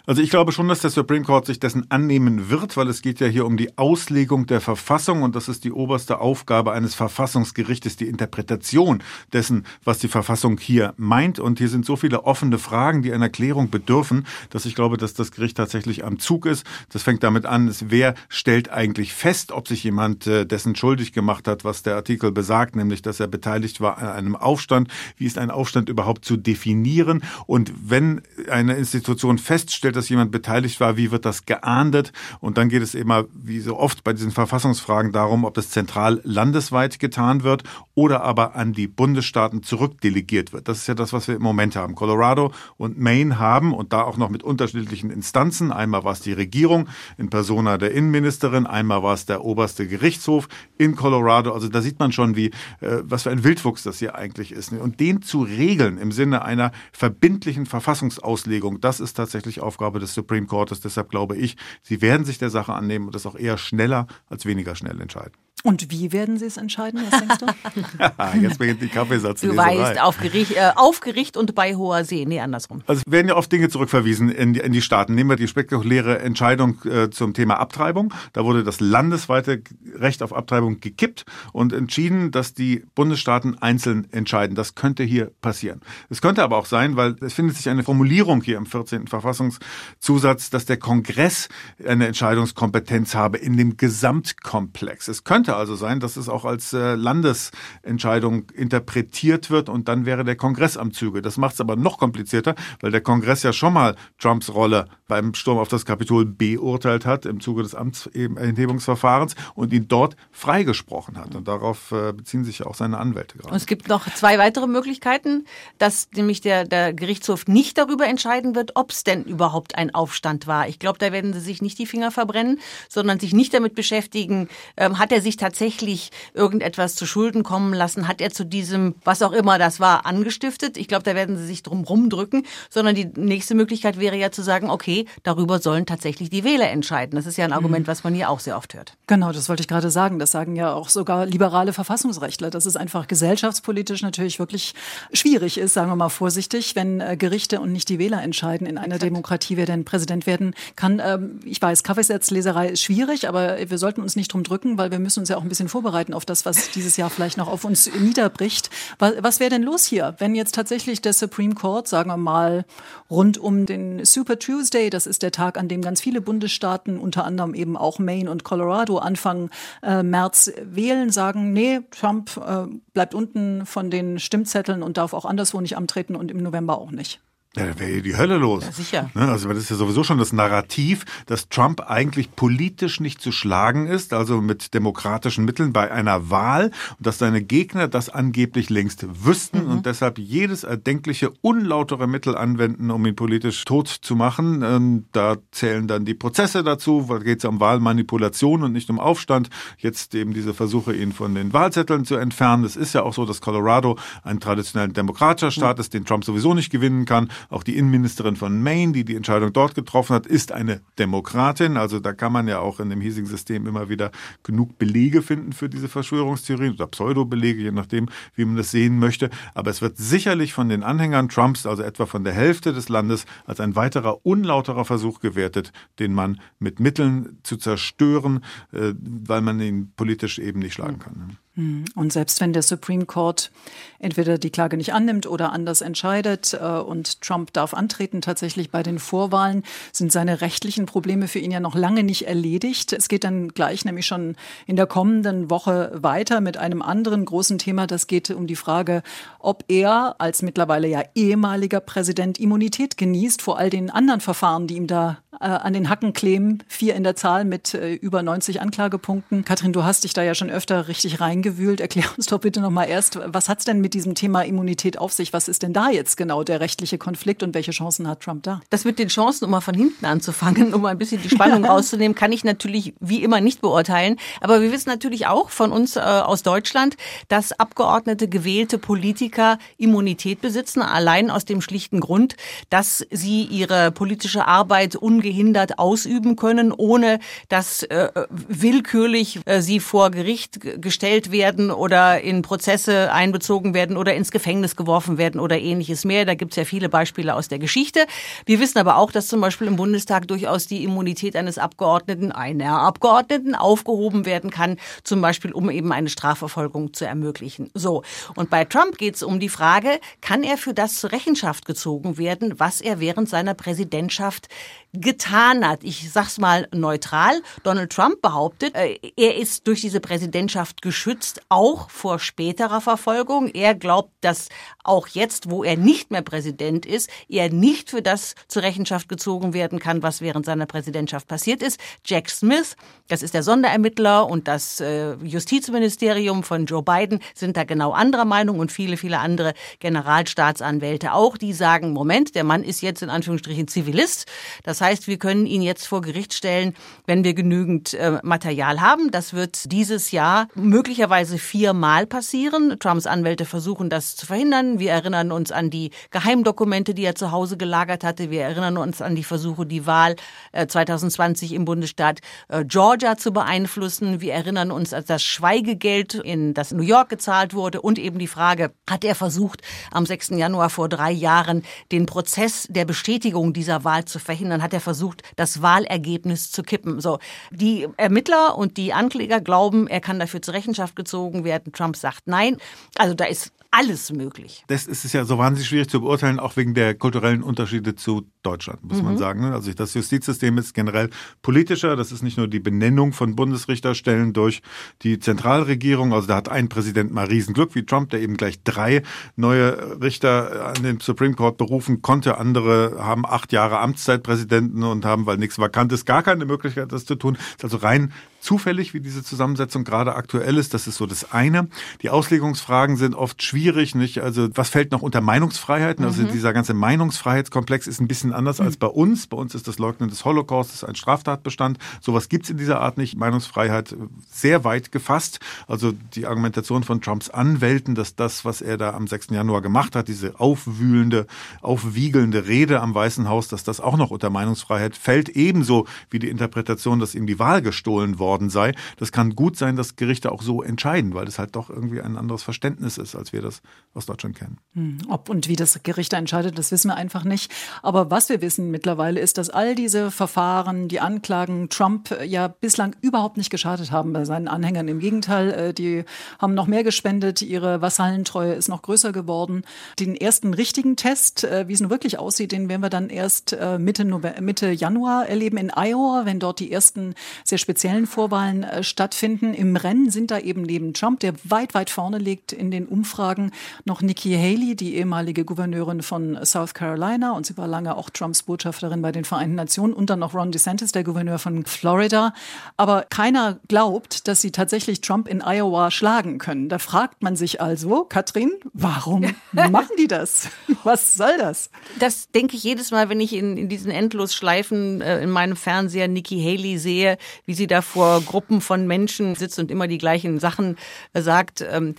Also 0.07 0.21
ich 0.21 0.31
glaube 0.31 0.51
schon, 0.51 0.67
dass 0.67 0.79
der 0.79 0.89
Supreme 0.89 1.23
Court 1.23 1.45
sich 1.45 1.59
dessen 1.59 1.91
annehmen 1.91 2.49
wird, 2.49 2.75
weil 2.75 2.87
es 2.87 3.03
geht 3.03 3.19
ja 3.19 3.27
hier 3.27 3.45
um 3.45 3.55
die 3.55 3.77
Auslegung 3.77 4.47
der 4.47 4.61
Verfassung 4.61 5.21
und 5.21 5.35
das 5.35 5.47
ist 5.47 5.63
die 5.63 5.71
oberste 5.71 6.19
Aufgabe 6.19 6.71
eines 6.71 6.95
Verfassungsgerichtes, 6.95 7.97
die 7.97 8.07
Interpretation 8.07 9.03
dessen, 9.31 9.65
was 9.83 9.99
die 9.99 10.07
Verfassung 10.07 10.57
hier 10.57 10.95
meint. 10.97 11.39
Und 11.39 11.59
hier 11.59 11.69
sind 11.69 11.85
so 11.85 11.97
viele 11.97 12.23
offene 12.23 12.57
Fragen, 12.57 13.03
die 13.03 13.13
einer 13.13 13.29
Klärung 13.29 13.69
bedürfen, 13.69 14.25
dass 14.49 14.65
ich 14.65 14.73
glaube, 14.73 14.97
dass 14.97 15.13
das 15.13 15.31
Gericht 15.31 15.57
tatsächlich 15.57 16.03
am 16.03 16.17
Zug 16.17 16.47
ist. 16.47 16.65
Das 16.89 17.03
fängt 17.03 17.21
damit 17.21 17.45
an, 17.45 17.71
wer 17.81 18.15
stellt 18.27 18.71
eigentlich 18.71 19.13
fest, 19.13 19.51
ob 19.51 19.67
sich 19.67 19.83
jemand 19.83 20.25
äh, 20.25 20.45
dessen 20.45 20.75
schuldig 20.75 21.13
gemacht 21.13 21.26
gemacht 21.27 21.47
hat, 21.49 21.65
was 21.65 21.83
der 21.83 21.95
Artikel 21.95 22.31
besagt, 22.31 22.77
nämlich 22.77 23.01
dass 23.01 23.19
er 23.19 23.27
beteiligt 23.27 23.81
war 23.81 23.97
an 23.97 24.07
einem 24.07 24.35
Aufstand. 24.37 24.87
Wie 25.17 25.25
ist 25.25 25.37
ein 25.37 25.51
Aufstand 25.51 25.89
überhaupt 25.89 26.23
zu 26.23 26.37
definieren? 26.37 27.21
Und 27.47 27.73
wenn 27.85 28.21
eine 28.49 28.75
Institution 28.75 29.37
feststellt, 29.37 29.97
dass 29.97 30.07
jemand 30.07 30.31
beteiligt 30.31 30.79
war, 30.79 30.95
wie 30.95 31.11
wird 31.11 31.25
das 31.25 31.45
geahndet? 31.45 32.13
Und 32.39 32.57
dann 32.57 32.69
geht 32.69 32.81
es 32.81 32.95
immer, 32.95 33.25
wie 33.33 33.59
so 33.59 33.77
oft 33.77 34.05
bei 34.05 34.13
diesen 34.13 34.31
Verfassungsfragen, 34.31 35.11
darum, 35.11 35.43
ob 35.43 35.57
es 35.57 35.69
zentral 35.69 36.21
landesweit 36.23 36.97
getan 36.97 37.43
wird 37.43 37.63
oder 37.93 38.23
aber 38.23 38.55
an 38.55 38.71
die 38.71 38.87
Bundesstaaten 38.87 39.63
zurückdelegiert 39.63 40.53
wird. 40.53 40.69
Das 40.69 40.77
ist 40.77 40.87
ja 40.87 40.93
das, 40.93 41.11
was 41.11 41.27
wir 41.27 41.35
im 41.35 41.41
Moment 41.41 41.75
haben. 41.75 41.95
Colorado 41.95 42.53
und 42.77 42.97
Maine 42.97 43.37
haben 43.37 43.73
und 43.73 43.91
da 43.91 44.03
auch 44.03 44.15
noch 44.15 44.29
mit 44.29 44.43
unterschiedlichen 44.43 45.09
Instanzen. 45.09 45.73
Einmal 45.73 46.05
war 46.05 46.13
es 46.13 46.21
die 46.21 46.31
Regierung 46.31 46.87
in 47.17 47.29
Persona 47.29 47.77
der 47.77 47.91
Innenministerin, 47.91 48.65
einmal 48.65 49.03
war 49.03 49.13
es 49.13 49.25
der 49.25 49.43
oberste 49.43 49.87
Gerichtshof 49.87 50.47
in 50.77 50.95
Colorado 50.95 51.16
Colorado. 51.17 51.53
Also 51.53 51.67
da 51.67 51.81
sieht 51.81 51.99
man 51.99 52.11
schon, 52.11 52.35
wie 52.35 52.47
äh, 52.81 53.01
was 53.03 53.23
für 53.23 53.31
ein 53.31 53.43
Wildwuchs 53.43 53.83
das 53.83 53.99
hier 53.99 54.15
eigentlich 54.15 54.51
ist. 54.51 54.71
Und 54.71 54.99
den 54.99 55.21
zu 55.21 55.41
regeln 55.41 55.97
im 55.97 56.11
Sinne 56.11 56.43
einer 56.45 56.71
verbindlichen 56.91 57.65
Verfassungsauslegung, 57.65 58.81
das 58.81 58.99
ist 58.99 59.13
tatsächlich 59.13 59.61
Aufgabe 59.61 59.99
des 59.99 60.13
Supreme 60.13 60.45
Courts. 60.45 60.79
Deshalb 60.81 61.09
glaube 61.09 61.35
ich, 61.35 61.57
sie 61.81 62.01
werden 62.01 62.25
sich 62.25 62.37
der 62.37 62.49
Sache 62.49 62.73
annehmen 62.73 63.07
und 63.07 63.15
das 63.15 63.25
auch 63.25 63.35
eher 63.35 63.57
schneller 63.57 64.07
als 64.29 64.45
weniger 64.45 64.75
schnell 64.75 65.01
entscheiden. 65.01 65.46
Und 65.63 65.91
wie 65.91 66.11
werden 66.11 66.37
Sie 66.37 66.45
es 66.45 66.57
entscheiden? 66.57 67.01
Was 67.09 67.19
denkst 67.19 67.37
du? 67.39 68.41
Jetzt 68.41 68.59
beginnt 68.59 68.81
die 68.81 68.87
Kaffeesatz. 68.87 69.41
Du 69.41 69.55
weißt, 69.55 69.99
auf 70.01 70.19
Gericht, 70.19 70.55
äh, 70.55 70.71
auf 70.75 70.99
Gericht 70.99 71.35
und 71.35 71.55
bei 71.55 71.75
hoher 71.75 72.05
See. 72.05 72.25
Nee, 72.25 72.39
andersrum. 72.39 72.83
Also 72.85 73.01
werden 73.07 73.27
ja 73.27 73.35
oft 73.35 73.51
Dinge 73.51 73.67
zurückverwiesen 73.67 74.29
in 74.29 74.53
die, 74.53 74.59
in 74.59 74.71
die 74.71 74.83
Staaten. 74.83 75.15
Nehmen 75.15 75.31
wir 75.31 75.35
die 75.35 75.47
spektakuläre 75.47 76.19
Entscheidung 76.19 76.81
äh, 76.85 77.09
zum 77.09 77.33
Thema 77.33 77.59
Abtreibung. 77.59 78.13
Da 78.33 78.45
wurde 78.45 78.63
das 78.63 78.79
landesweite 78.79 79.63
Recht 79.95 80.21
auf 80.21 80.31
Abtreibung 80.31 80.79
gekippt 80.79 81.25
und 81.53 81.73
entschieden, 81.73 82.29
dass 82.29 82.53
die 82.53 82.85
Bundesstaaten 82.93 83.57
einzeln 83.59 84.07
entscheiden. 84.13 84.55
Das 84.55 84.75
könnte 84.75 85.03
hier 85.03 85.31
passieren. 85.41 85.81
Es 86.09 86.21
könnte 86.21 86.43
aber 86.43 86.57
auch 86.57 86.67
sein, 86.67 86.95
weil 86.95 87.15
es 87.21 87.33
findet 87.33 87.57
sich 87.57 87.67
eine 87.67 87.83
Formulierung 87.83 88.43
hier 88.43 88.57
im 88.57 88.67
14. 88.67 89.07
Verfassungszusatz, 89.07 90.51
dass 90.51 90.65
der 90.65 90.77
Kongress 90.77 91.49
eine 91.85 92.07
Entscheidungskompetenz 92.07 93.15
habe 93.15 93.37
in 93.37 93.57
dem 93.57 93.75
Gesamtkomplex. 93.75 95.07
Es 95.07 95.23
könnte 95.23 95.46
also 95.55 95.75
sein, 95.75 95.99
dass 95.99 96.17
es 96.17 96.29
auch 96.29 96.45
als 96.45 96.73
äh, 96.73 96.95
Landesentscheidung 96.95 98.49
interpretiert 98.51 99.49
wird 99.49 99.69
und 99.69 99.87
dann 99.87 100.05
wäre 100.05 100.23
der 100.23 100.35
Kongress 100.35 100.77
am 100.77 100.91
Züge. 100.91 101.21
Das 101.21 101.37
macht 101.37 101.53
es 101.55 101.61
aber 101.61 101.75
noch 101.75 101.97
komplizierter, 101.97 102.55
weil 102.81 102.91
der 102.91 103.01
Kongress 103.01 103.43
ja 103.43 103.53
schon 103.53 103.73
mal 103.73 103.95
Trumps 104.19 104.53
Rolle 104.53 104.87
beim 105.07 105.33
Sturm 105.33 105.57
auf 105.57 105.67
das 105.69 105.85
Kapitol 105.85 106.25
beurteilt 106.25 107.05
hat 107.05 107.25
im 107.25 107.39
Zuge 107.39 107.63
des 107.63 107.75
Amtsenthebungsverfahrens 107.75 109.35
und 109.55 109.73
ihn 109.73 109.87
dort 109.87 110.15
freigesprochen 110.31 111.17
hat. 111.17 111.35
Und 111.35 111.47
darauf 111.47 111.91
äh, 111.91 112.11
beziehen 112.13 112.43
sich 112.43 112.59
ja 112.59 112.65
auch 112.65 112.75
seine 112.75 112.97
Anwälte 112.97 113.37
gerade. 113.37 113.51
Und 113.51 113.57
es 113.57 113.65
gibt 113.65 113.87
noch 113.87 114.11
zwei 114.13 114.37
weitere 114.37 114.67
Möglichkeiten, 114.67 115.45
dass 115.77 116.09
nämlich 116.13 116.41
der, 116.41 116.65
der 116.65 116.93
Gerichtshof 116.93 117.47
nicht 117.47 117.77
darüber 117.77 118.05
entscheiden 118.05 118.55
wird, 118.55 118.71
ob 118.75 118.91
es 118.91 119.03
denn 119.03 119.23
überhaupt 119.23 119.77
ein 119.77 119.93
Aufstand 119.93 120.47
war. 120.47 120.67
Ich 120.67 120.79
glaube, 120.79 120.99
da 120.99 121.11
werden 121.11 121.33
sie 121.33 121.39
sich 121.39 121.61
nicht 121.61 121.79
die 121.79 121.85
Finger 121.85 122.11
verbrennen, 122.11 122.59
sondern 122.89 123.19
sich 123.19 123.33
nicht 123.33 123.53
damit 123.53 123.75
beschäftigen, 123.75 124.49
ähm, 124.75 124.99
hat 124.99 125.11
er 125.11 125.21
sich 125.21 125.36
tatsächlich 125.37 126.11
irgendetwas 126.33 126.95
zu 126.95 127.05
Schulden 127.05 127.43
kommen 127.43 127.73
lassen, 127.73 128.07
hat 128.07 128.21
er 128.21 128.31
zu 128.31 128.45
diesem, 128.45 128.95
was 129.03 129.21
auch 129.21 129.31
immer 129.31 129.57
das 129.57 129.79
war, 129.79 130.05
angestiftet. 130.05 130.77
Ich 130.77 130.87
glaube, 130.87 131.03
da 131.03 131.15
werden 131.15 131.37
sie 131.37 131.45
sich 131.45 131.63
drum 131.63 131.83
rumdrücken, 131.83 132.43
sondern 132.69 132.95
die 132.95 133.05
nächste 133.05 133.55
Möglichkeit 133.55 133.99
wäre 133.99 134.17
ja 134.17 134.31
zu 134.31 134.41
sagen, 134.41 134.69
okay, 134.69 135.05
darüber 135.23 135.59
sollen 135.59 135.85
tatsächlich 135.85 136.29
die 136.29 136.43
Wähler 136.43 136.69
entscheiden. 136.69 137.15
Das 137.15 137.25
ist 137.25 137.37
ja 137.37 137.45
ein 137.45 137.53
Argument, 137.53 137.87
mhm. 137.87 137.91
was 137.91 138.03
man 138.03 138.13
hier 138.13 138.29
auch 138.29 138.39
sehr 138.39 138.57
oft 138.57 138.73
hört. 138.73 138.93
Genau, 139.07 139.31
das 139.31 139.49
wollte 139.49 139.61
ich 139.61 139.67
gerade 139.67 139.89
sagen. 139.91 140.19
Das 140.19 140.31
sagen 140.31 140.55
ja 140.55 140.73
auch 140.73 140.89
sogar 140.89 141.25
liberale 141.25 141.73
Verfassungsrechtler, 141.73 142.49
dass 142.49 142.65
es 142.65 142.75
einfach 142.75 143.07
gesellschaftspolitisch 143.07 144.01
natürlich 144.01 144.39
wirklich 144.39 144.73
schwierig 145.13 145.57
ist, 145.57 145.73
sagen 145.73 145.89
wir 145.91 145.95
mal 145.95 146.09
vorsichtig, 146.09 146.75
wenn 146.75 147.01
äh, 147.01 147.17
Gerichte 147.17 147.59
und 147.59 147.71
nicht 147.71 147.89
die 147.89 147.99
Wähler 147.99 148.21
entscheiden 148.21 148.67
in 148.67 148.77
einer 148.77 148.95
Exakt. 148.95 149.03
Demokratie, 149.03 149.57
wer 149.57 149.65
denn 149.65 149.85
Präsident 149.85 150.25
werden 150.25 150.53
kann. 150.75 151.01
Ähm, 151.03 151.39
ich 151.45 151.61
weiß, 151.61 151.83
Kaffeesatzleserei 151.83 152.69
ist 152.69 152.81
schwierig, 152.81 153.27
aber 153.27 153.57
wir 153.69 153.77
sollten 153.77 154.01
uns 154.01 154.15
nicht 154.15 154.33
drum 154.33 154.43
drücken, 154.43 154.77
weil 154.77 154.91
wir 154.91 154.99
müssen 154.99 155.19
uns 155.21 155.26
ja 155.29 155.37
auch 155.37 155.41
ein 155.41 155.49
bisschen 155.49 155.69
vorbereiten 155.69 156.13
auf 156.13 156.25
das, 156.25 156.45
was 156.45 156.71
dieses 156.71 156.97
Jahr 156.97 157.09
vielleicht 157.09 157.37
noch 157.37 157.47
auf 157.47 157.63
uns 157.63 157.89
niederbricht. 157.93 158.69
Was, 158.99 159.13
was 159.19 159.39
wäre 159.39 159.49
denn 159.49 159.63
los 159.63 159.85
hier, 159.85 160.15
wenn 160.19 160.35
jetzt 160.35 160.55
tatsächlich 160.55 161.01
der 161.01 161.13
Supreme 161.13 161.55
Court, 161.55 161.87
sagen 161.87 162.09
wir 162.09 162.17
mal, 162.17 162.65
rund 163.09 163.37
um 163.37 163.65
den 163.65 164.05
Super 164.05 164.39
Tuesday, 164.39 164.89
das 164.89 165.07
ist 165.07 165.23
der 165.23 165.31
Tag, 165.31 165.57
an 165.57 165.67
dem 165.67 165.81
ganz 165.81 166.01
viele 166.01 166.21
Bundesstaaten, 166.21 166.97
unter 166.97 167.25
anderem 167.25 167.53
eben 167.53 167.77
auch 167.77 167.99
Maine 167.99 168.29
und 168.29 168.43
Colorado, 168.43 168.97
Anfang 168.97 169.49
äh, 169.83 170.03
März 170.03 170.51
wählen, 170.61 171.11
sagen, 171.11 171.53
nee, 171.53 171.81
Trump 171.91 172.37
äh, 172.37 172.65
bleibt 172.93 173.13
unten 173.13 173.65
von 173.65 173.89
den 173.89 174.19
Stimmzetteln 174.19 174.83
und 174.83 174.97
darf 174.97 175.13
auch 175.13 175.25
anderswo 175.25 175.61
nicht 175.61 175.77
antreten 175.77 176.15
und 176.15 176.31
im 176.31 176.37
November 176.37 176.77
auch 176.77 176.91
nicht. 176.91 177.19
Ja, 177.57 177.65
da 177.67 177.79
wäre 177.79 178.01
die 178.01 178.15
Hölle 178.15 178.37
los. 178.37 178.63
Ja, 178.63 178.71
sicher. 178.71 179.09
Ne, 179.13 179.29
also 179.29 179.49
das 179.49 179.57
ist 179.57 179.69
ja 179.69 179.75
sowieso 179.75 180.03
schon 180.03 180.17
das 180.17 180.33
Narrativ, 180.33 181.05
dass 181.25 181.49
Trump 181.49 181.81
eigentlich 181.81 182.35
politisch 182.35 182.99
nicht 182.99 183.21
zu 183.21 183.31
schlagen 183.31 183.87
ist, 183.87 184.13
also 184.13 184.41
mit 184.41 184.73
demokratischen 184.73 185.45
Mitteln 185.45 185.73
bei 185.73 185.91
einer 185.91 186.29
Wahl 186.29 186.71
und 186.97 187.07
dass 187.07 187.17
seine 187.17 187.41
Gegner 187.41 187.87
das 187.87 188.09
angeblich 188.09 188.69
längst 188.69 189.05
wüssten 189.25 189.65
mhm. 189.65 189.71
und 189.71 189.85
deshalb 189.85 190.19
jedes 190.19 190.63
erdenkliche 190.63 191.31
unlautere 191.41 192.07
Mittel 192.07 192.37
anwenden, 192.37 192.91
um 192.91 193.05
ihn 193.05 193.15
politisch 193.15 193.65
tot 193.65 193.87
zu 193.87 194.15
machen. 194.15 194.61
Ähm, 194.63 195.05
da 195.11 195.37
zählen 195.51 195.87
dann 195.87 196.05
die 196.05 196.13
Prozesse 196.13 196.63
dazu, 196.63 197.05
da 197.09 197.17
geht 197.19 197.39
es 197.39 197.45
um 197.45 197.59
Wahlmanipulation 197.59 198.63
und 198.63 198.73
nicht 198.73 198.89
um 198.89 198.99
Aufstand. 198.99 199.49
Jetzt 199.77 200.13
eben 200.15 200.33
diese 200.33 200.53
Versuche, 200.53 200.95
ihn 200.95 201.11
von 201.11 201.33
den 201.33 201.53
Wahlzetteln 201.53 202.05
zu 202.05 202.15
entfernen. 202.15 202.63
Es 202.65 202.75
ist 202.75 202.93
ja 202.93 203.03
auch 203.03 203.13
so, 203.13 203.25
dass 203.25 203.41
Colorado 203.41 203.97
ein 204.23 204.39
traditionell 204.39 204.89
demokratischer 204.89 205.51
Staat 205.51 205.79
ist, 205.79 205.93
den 205.93 206.05
Trump 206.05 206.23
sowieso 206.23 206.53
nicht 206.53 206.71
gewinnen 206.71 207.05
kann. 207.05 207.29
Auch 207.49 207.63
die 207.63 207.77
Innenministerin 207.77 208.35
von 208.35 208.61
Maine, 208.61 208.93
die 208.93 209.05
die 209.05 209.15
Entscheidung 209.15 209.53
dort 209.53 209.75
getroffen 209.75 210.13
hat, 210.13 210.25
ist 210.25 210.51
eine 210.51 210.81
Demokratin. 210.99 211.77
Also 211.77 211.99
da 211.99 212.13
kann 212.13 212.31
man 212.33 212.47
ja 212.47 212.59
auch 212.59 212.79
in 212.79 212.89
dem 212.89 213.01
hiesigen 213.01 213.27
System 213.27 213.67
immer 213.67 213.89
wieder 213.89 214.11
genug 214.43 214.77
Belege 214.77 215.21
finden 215.21 215.53
für 215.53 215.69
diese 215.69 215.87
Verschwörungstheorien 215.87 216.73
oder 216.73 216.87
Pseudobelege, 216.87 217.61
je 217.61 217.71
nachdem, 217.71 218.09
wie 218.35 218.45
man 218.45 218.55
das 218.55 218.71
sehen 218.71 218.99
möchte. 218.99 219.29
Aber 219.53 219.69
es 219.69 219.81
wird 219.81 219.97
sicherlich 219.97 220.53
von 220.53 220.69
den 220.69 220.83
Anhängern 220.83 221.29
Trumps, 221.29 221.65
also 221.65 221.83
etwa 221.83 222.05
von 222.05 222.23
der 222.23 222.33
Hälfte 222.33 222.73
des 222.73 222.89
Landes, 222.89 223.25
als 223.45 223.59
ein 223.59 223.75
weiterer 223.75 224.25
unlauterer 224.25 224.85
Versuch 224.85 225.19
gewertet, 225.19 225.71
den 225.99 226.13
man 226.13 226.39
mit 226.59 226.79
Mitteln 226.79 227.39
zu 227.43 227.57
zerstören, 227.57 228.43
äh, 228.71 228.93
weil 228.99 229.41
man 229.41 229.59
ihn 229.59 229.91
politisch 229.95 230.39
eben 230.39 230.59
nicht 230.59 230.73
schlagen 230.73 230.99
kann. 230.99 231.37
Hm. 231.57 231.85
Und 231.95 232.13
selbst 232.13 232.39
wenn 232.39 232.53
der 232.53 232.61
Supreme 232.61 233.05
Court 233.05 233.49
entweder 233.97 234.37
die 234.37 234.51
Klage 234.51 234.77
nicht 234.77 234.93
annimmt 234.93 235.25
oder 235.25 235.51
anders 235.51 235.81
entscheidet 235.81 236.53
äh, 236.53 236.63
und 236.63 237.21
Trump 237.21 237.51
darf 237.51 237.73
antreten, 237.73 238.21
tatsächlich 238.21 238.69
bei 238.69 238.83
den 238.83 238.99
Vorwahlen, 238.99 239.63
sind 239.91 240.11
seine 240.11 240.41
rechtlichen 240.41 240.85
Probleme 240.85 241.27
für 241.27 241.39
ihn 241.39 241.49
ja 241.49 241.59
noch 241.59 241.73
lange 241.73 242.03
nicht 242.03 242.27
erledigt. 242.27 242.93
Es 242.93 243.07
geht 243.07 243.23
dann 243.23 243.47
gleich 243.49 243.85
nämlich 243.85 244.05
schon 244.05 244.35
in 244.67 244.75
der 244.75 244.85
kommenden 244.85 245.49
Woche 245.49 245.91
weiter 245.95 246.41
mit 246.41 246.57
einem 246.57 246.83
anderen 246.83 247.25
großen 247.25 247.57
Thema. 247.57 247.87
Das 247.87 248.05
geht 248.05 248.29
um 248.29 248.45
die 248.45 248.55
Frage, 248.55 249.01
ob 249.39 249.63
er 249.67 250.15
als 250.19 250.43
mittlerweile 250.43 250.87
ja 250.87 251.01
ehemaliger 251.15 251.79
Präsident 251.79 252.39
Immunität 252.39 252.97
genießt 252.97 253.41
vor 253.41 253.57
all 253.57 253.71
den 253.71 253.89
anderen 253.89 254.21
Verfahren, 254.21 254.67
die 254.67 254.75
ihm 254.75 254.85
da 254.85 255.17
äh, 255.39 255.45
an 255.45 255.73
den 255.73 255.89
Hacken 255.89 256.13
kleben. 256.13 256.59
Vier 256.67 256.95
in 256.95 257.03
der 257.03 257.15
Zahl 257.15 257.45
mit 257.45 257.73
äh, 257.73 257.93
über 257.93 258.23
90 258.23 258.61
Anklagepunkten. 258.61 259.45
Katrin, 259.45 259.73
du 259.73 259.83
hast 259.83 260.03
dich 260.03 260.13
da 260.13 260.23
ja 260.23 260.35
schon 260.35 260.49
öfter 260.49 260.87
richtig 260.87 261.19
reingewühlt. 261.47 261.81
Erklär 261.81 262.05
uns 262.17 262.27
doch 262.27 262.39
bitte 262.39 262.61
noch 262.61 262.69
mal 262.69 262.85
erst, 262.85 263.19
was 263.23 263.49
hat's 263.49 263.65
denn 263.65 263.81
mit 263.81 263.93
diesem 263.93 264.15
Thema 264.15 264.43
Immunität 264.43 264.97
auf 264.97 265.13
sich? 265.13 265.33
Was 265.33 265.47
ist 265.47 265.63
denn 265.63 265.73
da 265.73 265.89
jetzt 265.89 266.17
genau 266.17 266.43
der 266.43 266.59
rechtliche 266.59 266.97
Konflikt 266.97 267.43
und 267.43 267.53
welche 267.55 267.71
Chancen 267.71 268.07
hat 268.07 268.21
Trump 268.21 268.43
da? 268.43 268.61
Das 268.69 268.85
mit 268.85 268.99
den 268.99 269.07
Chancen, 269.07 269.45
um 269.45 269.51
mal 269.51 269.61
von 269.61 269.75
hinten 269.75 270.05
anzufangen, 270.05 270.73
um 270.73 270.81
mal 270.81 270.89
ein 270.89 270.97
bisschen 270.97 271.21
die 271.21 271.29
Spannung 271.29 271.65
rauszunehmen, 271.65 272.15
kann 272.15 272.31
ich 272.31 272.43
natürlich 272.43 272.93
wie 272.99 273.23
immer 273.23 273.41
nicht 273.41 273.61
beurteilen. 273.61 274.17
Aber 274.41 274.61
wir 274.61 274.71
wissen 274.71 274.89
natürlich 274.89 275.27
auch 275.27 275.49
von 275.49 275.71
uns 275.71 275.95
äh, 275.95 275.99
aus 275.99 276.43
Deutschland, 276.43 276.95
dass 277.27 277.57
Abgeordnete, 277.57 278.27
gewählte 278.27 278.77
Politiker 278.77 279.57
Immunität 279.77 280.41
besitzen, 280.41 280.81
allein 280.81 281.29
aus 281.31 281.45
dem 281.45 281.61
schlichten 281.61 281.99
Grund, 281.99 282.35
dass 282.69 283.05
sie 283.11 283.43
ihre 283.43 283.91
politische 283.91 284.47
Arbeit 284.47 284.95
ungehindert 284.95 285.27
ungehindert 285.47 285.79
ausüben 285.79 286.35
können, 286.35 286.71
ohne 286.71 287.19
dass 287.49 287.83
äh, 287.83 288.09
willkürlich 288.29 289.39
äh, 289.45 289.61
sie 289.61 289.79
vor 289.79 290.11
Gericht 290.11 290.59
gestellt 290.81 291.31
werden 291.31 291.36
oder 291.71 292.21
in 292.21 292.41
Prozesse 292.41 293.11
einbezogen 293.11 293.73
werden 293.73 293.97
oder 293.97 294.15
ins 294.15 294.31
Gefängnis 294.31 294.75
geworfen 294.75 295.17
werden 295.17 295.39
oder 295.39 295.59
ähnliches 295.59 296.05
mehr. 296.05 296.25
Da 296.25 296.35
gibt 296.35 296.51
es 296.53 296.55
ja 296.57 296.65
viele 296.65 296.89
Beispiele 296.89 297.35
aus 297.35 297.47
der 297.47 297.59
Geschichte. 297.59 298.05
Wir 298.45 298.59
wissen 298.59 298.79
aber 298.79 298.97
auch, 298.97 299.11
dass 299.11 299.27
zum 299.27 299.41
Beispiel 299.41 299.67
im 299.67 299.75
Bundestag 299.75 300.27
durchaus 300.27 300.67
die 300.67 300.83
Immunität 300.83 301.35
eines 301.35 301.57
Abgeordneten, 301.57 302.31
einer 302.31 302.81
Abgeordneten 302.81 303.55
aufgehoben 303.55 304.25
werden 304.25 304.49
kann, 304.49 304.77
zum 305.03 305.21
Beispiel 305.21 305.51
um 305.51 305.69
eben 305.69 305.91
eine 305.91 306.09
Strafverfolgung 306.09 306.93
zu 306.93 307.05
ermöglichen. 307.05 307.69
So. 307.73 308.03
Und 308.35 308.49
bei 308.49 308.65
Trump 308.65 308.97
geht 308.97 309.15
es 309.15 309.23
um 309.23 309.39
die 309.39 309.49
Frage, 309.49 309.99
kann 310.21 310.43
er 310.43 310.57
für 310.57 310.73
das 310.73 310.95
zur 310.95 311.11
Rechenschaft 311.11 311.65
gezogen 311.65 312.17
werden, 312.17 312.59
was 312.59 312.81
er 312.81 312.99
während 312.99 313.29
seiner 313.29 313.53
Präsidentschaft 313.53 314.47
getan 314.93 315.67
hat. 315.67 315.83
Ich 315.83 316.11
sag's 316.11 316.37
mal 316.37 316.67
neutral. 316.73 317.41
Donald 317.63 317.91
Trump 317.91 318.21
behauptet, 318.21 318.75
äh, 318.75 318.97
er 319.15 319.35
ist 319.35 319.67
durch 319.67 319.81
diese 319.81 319.99
Präsidentschaft 319.99 320.81
geschützt, 320.81 321.16
auch 321.49 321.89
vor 321.89 322.19
späterer 322.19 322.81
Verfolgung. 322.81 323.49
Er 323.49 323.75
glaubt, 323.75 324.11
dass 324.21 324.49
auch 324.83 325.07
jetzt, 325.07 325.49
wo 325.49 325.63
er 325.63 325.77
nicht 325.77 326.11
mehr 326.11 326.21
Präsident 326.21 326.85
ist, 326.85 327.09
er 327.27 327.49
nicht 327.49 327.89
für 327.89 328.01
das 328.01 328.35
zur 328.47 328.63
Rechenschaft 328.63 329.09
gezogen 329.09 329.53
werden 329.53 329.79
kann, 329.79 330.01
was 330.01 330.21
während 330.21 330.45
seiner 330.45 330.65
Präsidentschaft 330.65 331.27
passiert 331.27 331.61
ist. 331.61 331.79
Jack 332.05 332.29
Smith, 332.29 332.75
das 333.07 333.21
ist 333.21 333.33
der 333.33 333.43
Sonderermittler 333.43 334.27
und 334.27 334.47
das 334.47 334.79
äh, 334.79 335.13
Justizministerium 335.23 336.43
von 336.43 336.65
Joe 336.65 336.83
Biden 336.83 337.19
sind 337.33 337.57
da 337.57 337.63
genau 337.63 337.91
anderer 337.91 338.25
Meinung 338.25 338.59
und 338.59 338.71
viele, 338.71 338.97
viele 338.97 339.19
andere 339.19 339.53
Generalstaatsanwälte 339.79 341.13
auch, 341.13 341.37
die 341.37 341.53
sagen, 341.53 341.91
Moment, 341.91 342.35
der 342.35 342.43
Mann 342.43 342.63
ist 342.63 342.81
jetzt 342.81 343.01
in 343.01 343.09
Anführungsstrichen 343.09 343.67
Zivilist. 343.67 344.25
Das 344.63 344.81
heißt, 344.81 345.07
wir 345.07 345.17
können 345.17 345.45
ihn 345.45 345.61
jetzt 345.61 345.87
vor 345.87 346.01
Gericht 346.01 346.33
stellen, 346.33 346.73
wenn 347.05 347.23
wir 347.23 347.33
genügend 347.33 347.93
äh, 347.93 348.19
Material 348.23 348.81
haben. 348.81 349.11
Das 349.11 349.33
wird 349.33 349.71
dieses 349.71 350.11
Jahr 350.11 350.47
möglicherweise 350.55 351.06
viermal 351.37 352.05
passieren. 352.05 352.77
Trumps 352.79 353.07
Anwälte 353.07 353.45
versuchen 353.45 353.89
das 353.89 354.15
zu 354.15 354.25
verhindern. 354.25 354.79
Wir 354.79 354.91
erinnern 354.91 355.31
uns 355.31 355.51
an 355.51 355.69
die 355.69 355.91
Geheimdokumente, 356.11 356.93
die 356.93 357.03
er 357.03 357.15
zu 357.15 357.31
Hause 357.31 357.57
gelagert 357.57 358.03
hatte. 358.03 358.29
Wir 358.31 358.43
erinnern 358.43 358.77
uns 358.77 359.01
an 359.01 359.15
die 359.15 359.23
Versuche, 359.23 359.65
die 359.65 359.85
Wahl 359.85 360.15
2020 360.53 361.51
äh, 361.51 361.55
im 361.55 361.65
Bundesstaat 361.65 362.19
äh, 362.49 362.65
Georgia 362.65 363.17
zu 363.17 363.31
beeinflussen. 363.31 364.21
Wir 364.21 364.33
erinnern 364.33 364.71
uns 364.71 364.93
an 364.93 365.03
das 365.07 365.23
Schweigegeld, 365.23 366.15
in 366.15 366.53
das 366.53 366.71
New 366.71 366.83
York 366.83 367.09
gezahlt 367.09 367.53
wurde 367.53 367.81
und 367.81 367.99
eben 367.99 368.19
die 368.19 368.27
Frage, 368.27 368.71
hat 368.89 369.03
er 369.03 369.15
versucht, 369.15 369.61
am 369.91 370.05
6. 370.05 370.29
Januar 370.31 370.69
vor 370.69 370.89
drei 370.89 371.11
Jahren 371.11 371.63
den 371.91 372.05
Prozess 372.05 372.67
der 372.69 372.85
Bestätigung 372.85 373.53
dieser 373.53 373.83
Wahl 373.83 374.05
zu 374.05 374.19
verhindern? 374.19 374.61
Hat 374.61 374.73
er 374.73 374.81
versucht, 374.81 375.23
das 375.35 375.61
Wahlergebnis 375.61 376.51
zu 376.51 376.63
kippen? 376.63 376.99
So, 376.99 377.19
die 377.51 377.87
Ermittler 377.97 378.57
und 378.57 378.77
die 378.77 378.93
Ankläger 378.93 379.41
glauben, 379.41 379.87
er 379.87 380.01
kann 380.01 380.19
dafür 380.19 380.41
zur 380.41 380.53
Rechenschaft 380.53 380.95
gezogen 380.97 381.45
werden. 381.45 381.71
Trump 381.71 381.95
sagt 381.95 382.23
nein. 382.25 382.57
Also 382.97 383.13
da 383.13 383.23
ist 383.23 383.53
alles 383.71 384.11
möglich. 384.11 384.63
Das 384.67 384.87
ist 384.87 385.05
es 385.05 385.13
ja 385.13 385.23
so 385.23 385.37
wahnsinnig 385.37 385.69
schwierig 385.69 385.89
zu 385.89 386.01
beurteilen, 386.01 386.39
auch 386.39 386.57
wegen 386.57 386.73
der 386.73 386.95
kulturellen 386.95 387.43
Unterschiede 387.43 387.95
zu 387.95 388.27
Deutschland, 388.47 388.81
muss 388.81 388.99
mhm. 388.99 389.03
man 389.03 389.17
sagen. 389.17 389.41
Ne? 389.41 389.53
Also 389.53 389.73
das 389.73 389.93
Justizsystem 389.93 390.57
ist 390.57 390.73
generell 390.73 391.09
politischer. 391.41 391.97
Das 391.97 392.13
ist 392.13 392.23
nicht 392.23 392.37
nur 392.37 392.47
die 392.47 392.61
Benennung 392.61 393.11
von 393.11 393.35
Bundesrichterstellen 393.35 394.31
durch 394.31 394.61
die 395.01 395.19
Zentralregierung. 395.19 396.13
Also 396.13 396.27
da 396.29 396.37
hat 396.37 396.47
ein 396.47 396.69
Präsident 396.69 397.11
mal 397.11 397.25
Riesenglück 397.25 397.75
wie 397.75 397.85
Trump, 397.85 398.11
der 398.11 398.21
eben 398.21 398.37
gleich 398.37 398.63
drei 398.63 399.03
neue 399.35 400.01
Richter 400.01 400.73
an 400.77 400.81
den 400.81 401.01
Supreme 401.01 401.35
Court 401.35 401.57
berufen 401.57 402.01
konnte. 402.01 402.37
Andere 402.37 402.99
haben 402.99 403.25
acht 403.25 403.51
Jahre 403.51 403.79
Amtszeitpräsidenten 403.79 404.81
und 404.83 405.03
haben, 405.03 405.25
weil 405.25 405.37
nichts 405.37 405.59
vakant 405.59 405.91
ist, 405.91 406.05
gar 406.05 406.23
keine 406.23 406.45
Möglichkeit, 406.45 406.93
das 406.93 407.03
zu 407.03 407.15
tun. 407.15 407.35
ist 407.35 407.65
also 407.65 407.77
rein 407.77 408.13
zufällig, 408.39 408.93
wie 408.93 409.01
diese 409.01 409.23
Zusammensetzung 409.23 409.83
gerade 409.83 410.15
aktuell 410.15 410.57
ist. 410.57 410.73
Das 410.73 410.87
ist 410.87 410.95
so 410.95 411.05
das 411.05 411.33
eine. 411.33 411.67
Die 412.01 412.09
Auslegungsfragen 412.09 412.95
sind 412.95 413.13
oft 413.13 413.43
schwierig, 413.43 413.93
nicht? 413.93 414.19
Also 414.19 414.47
was 414.55 414.69
fällt 414.69 414.91
noch 414.91 415.01
unter 415.01 415.19
Meinungsfreiheiten? 415.21 416.05
Also 416.05 416.21
mhm. 416.21 416.31
dieser 416.31 416.53
ganze 416.53 416.73
Meinungsfreiheitskomplex 416.73 417.87
ist 417.87 417.99
ein 417.99 418.07
bisschen 418.07 418.33
anders 418.37 418.61
als 418.61 418.77
bei 418.77 418.87
uns. 418.87 419.27
Bei 419.27 419.35
uns 419.35 419.53
ist 419.55 419.67
das 419.67 419.79
Leugnen 419.79 420.09
des 420.09 420.23
Holocaustes 420.23 420.83
ein 420.83 420.95
Straftatbestand. 420.95 421.77
Sowas 421.99 422.29
gibt's 422.29 422.49
in 422.49 422.57
dieser 422.57 422.79
Art 422.79 422.97
nicht. 422.97 423.17
Meinungsfreiheit 423.17 423.95
sehr 424.31 424.63
weit 424.63 424.91
gefasst. 424.91 425.39
Also 425.67 425.91
die 426.13 426.25
Argumentation 426.25 426.83
von 426.83 427.01
Trumps 427.01 427.29
Anwälten, 427.29 427.95
dass 427.95 428.15
das, 428.15 428.45
was 428.45 428.61
er 428.61 428.77
da 428.77 428.93
am 428.93 429.07
6. 429.07 429.31
Januar 429.31 429.61
gemacht 429.61 429.95
hat, 429.95 430.07
diese 430.07 430.39
aufwühlende, 430.39 431.27
aufwiegelnde 431.61 432.47
Rede 432.47 432.79
am 432.79 432.95
Weißen 432.95 433.27
Haus, 433.27 433.49
dass 433.49 433.63
das 433.65 433.81
auch 433.81 433.97
noch 433.97 434.11
unter 434.11 434.29
Meinungsfreiheit 434.29 434.95
fällt, 434.95 435.29
ebenso 435.29 435.85
wie 436.09 436.19
die 436.19 436.29
Interpretation, 436.29 436.99
dass 436.99 437.13
ihm 437.13 437.27
die 437.27 437.39
Wahl 437.39 437.61
gestohlen 437.61 438.19
worden 438.19 438.37
worden 438.37 438.49
sei. 438.49 438.73
Das 438.97 439.11
kann 439.11 439.35
gut 439.35 439.57
sein, 439.57 439.75
dass 439.75 439.95
Gerichte 439.95 440.31
auch 440.31 440.41
so 440.41 440.61
entscheiden, 440.61 441.13
weil 441.13 441.25
das 441.25 441.39
halt 441.39 441.55
doch 441.55 441.69
irgendwie 441.69 442.01
ein 442.01 442.17
anderes 442.17 442.43
Verständnis 442.43 442.97
ist, 442.97 443.15
als 443.15 443.33
wir 443.33 443.41
das 443.41 443.61
aus 443.93 444.05
Deutschland 444.05 444.37
kennen. 444.37 444.57
Hm, 444.73 444.99
ob 445.09 445.29
und 445.29 445.47
wie 445.47 445.55
das 445.55 445.81
Gericht 445.81 446.13
entscheidet, 446.13 446.57
das 446.57 446.71
wissen 446.71 446.89
wir 446.89 446.95
einfach 446.95 447.23
nicht. 447.23 447.51
Aber 447.81 448.11
was 448.11 448.26
wir 448.29 448.41
wissen 448.41 448.71
mittlerweile 448.71 449.19
ist, 449.19 449.37
dass 449.37 449.49
all 449.49 449.75
diese 449.75 450.11
Verfahren, 450.11 450.87
die 450.87 450.99
Anklagen 450.99 451.69
Trump 451.69 452.11
äh, 452.11 452.25
ja 452.25 452.47
bislang 452.47 452.95
überhaupt 453.01 453.37
nicht 453.37 453.49
geschadet 453.49 453.91
haben 453.91 454.13
bei 454.13 454.25
seinen 454.25 454.47
Anhängern. 454.47 454.87
Im 454.87 454.99
Gegenteil, 454.99 455.51
äh, 455.51 455.73
die 455.73 456.03
haben 456.39 456.53
noch 456.53 456.67
mehr 456.67 456.83
gespendet, 456.83 457.41
ihre 457.41 457.81
Vassallentreue 457.81 458.53
ist 458.53 458.67
noch 458.67 458.81
größer 458.81 459.11
geworden. 459.11 459.63
Den 459.99 460.15
ersten 460.15 460.53
richtigen 460.53 460.95
Test, 460.95 461.43
äh, 461.43 461.67
wie 461.67 461.73
es 461.73 461.81
nun 461.81 461.89
wirklich 461.89 462.19
aussieht, 462.19 462.51
den 462.51 462.69
werden 462.69 462.81
wir 462.81 462.89
dann 462.89 463.09
erst 463.09 463.55
Mitte, 463.77 464.05
November, 464.05 464.41
Mitte 464.41 464.71
Januar 464.71 465.27
erleben 465.27 465.57
in 465.57 465.71
Iowa, 465.75 466.23
wenn 466.25 466.39
dort 466.39 466.59
die 466.59 466.71
ersten 466.71 467.15
sehr 467.43 467.57
speziellen 467.57 468.05
Vorwahlen 468.05 468.65
stattfinden. 468.81 469.53
Im 469.53 469.75
Rennen 469.75 470.09
sind 470.09 470.31
da 470.31 470.39
eben 470.39 470.61
neben 470.61 470.93
Trump, 470.93 471.19
der 471.21 471.33
weit, 471.43 471.73
weit 471.73 471.89
vorne 471.89 472.17
liegt 472.17 472.51
in 472.51 472.71
den 472.71 472.87
Umfragen, 472.87 473.51
noch 473.85 474.01
Nikki 474.01 474.33
Haley, 474.33 474.75
die 474.75 474.95
ehemalige 474.95 475.45
Gouverneurin 475.45 476.01
von 476.01 476.37
South 476.45 476.73
Carolina 476.73 477.31
und 477.31 477.45
sie 477.45 477.57
war 477.57 477.67
lange 477.67 477.95
auch 477.95 478.06
Trumps 478.13 478.43
Botschafterin 478.43 479.01
bei 479.01 479.11
den 479.11 479.25
Vereinten 479.25 479.55
Nationen 479.55 479.93
und 479.93 480.09
dann 480.09 480.19
noch 480.19 480.33
Ron 480.33 480.51
DeSantis, 480.51 480.91
der 480.91 481.03
Gouverneur 481.03 481.39
von 481.39 481.65
Florida. 481.65 482.33
Aber 482.77 483.05
keiner 483.09 483.59
glaubt, 483.67 484.27
dass 484.27 484.41
sie 484.41 484.51
tatsächlich 484.51 485.01
Trump 485.01 485.27
in 485.27 485.41
Iowa 485.41 485.91
schlagen 485.91 486.37
können. 486.37 486.69
Da 486.69 486.79
fragt 486.79 487.23
man 487.23 487.35
sich 487.35 487.61
also, 487.61 488.03
Katrin, 488.03 488.51
warum 488.73 489.25
machen 489.51 489.95
die 489.99 490.07
das? 490.07 490.49
Was 490.83 491.13
soll 491.13 491.37
das? 491.37 491.69
Das 491.99 492.29
denke 492.31 492.55
ich 492.55 492.63
jedes 492.63 492.91
Mal, 492.91 493.09
wenn 493.09 493.19
ich 493.19 493.33
in, 493.33 493.57
in 493.57 493.69
diesen 493.69 493.91
Endlosschleifen 493.91 495.01
äh, 495.01 495.21
in 495.21 495.29
meinem 495.29 495.55
Fernseher 495.55 496.07
Nikki 496.07 496.39
Haley 496.41 496.77
sehe, 496.77 497.17
wie 497.45 497.53
sie 497.53 497.67
da 497.67 497.81
vor 497.81 498.21
Gruppen 498.21 498.61
von 498.61 498.87
Menschen 498.87 499.35
sitzt 499.35 499.59
und 499.59 499.71
immer 499.71 499.87
die 499.87 499.97
gleichen 499.97 500.39
Sachen 500.39 500.77
äh, 501.13 501.21
sagt. 501.21 501.61
Ähm, 501.61 501.95